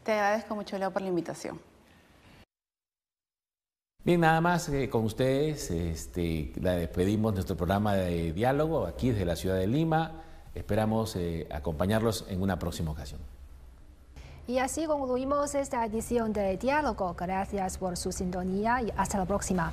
Te 0.03 0.11
agradezco 0.11 0.53
mucho 0.53 0.77
Leo 0.77 0.91
por 0.91 1.01
la 1.01 1.07
invitación. 1.07 1.59
Bien, 4.05 4.19
nada 4.19 4.41
más 4.41 4.67
eh, 4.67 4.89
con 4.89 5.05
ustedes, 5.05 5.71
este, 5.71 6.51
la 6.59 6.73
despedimos 6.73 7.33
nuestro 7.33 7.55
programa 7.55 7.95
de 7.95 8.33
diálogo 8.33 8.85
aquí 8.85 9.11
desde 9.11 9.23
la 9.23 9.37
ciudad 9.37 9.55
de 9.55 9.65
Lima. 9.65 10.23
Esperamos 10.53 11.15
eh, 11.15 11.47
acompañarlos 11.49 12.25
en 12.27 12.41
una 12.41 12.59
próxima 12.59 12.91
ocasión. 12.91 13.21
Y 14.45 14.57
así 14.57 14.87
concluimos 14.87 15.55
esta 15.55 15.85
edición 15.85 16.33
de 16.33 16.57
Diálogo. 16.57 17.15
Gracias 17.17 17.77
por 17.77 17.95
su 17.95 18.11
sintonía 18.11 18.81
y 18.81 18.91
hasta 18.97 19.19
la 19.19 19.25
próxima. 19.25 19.71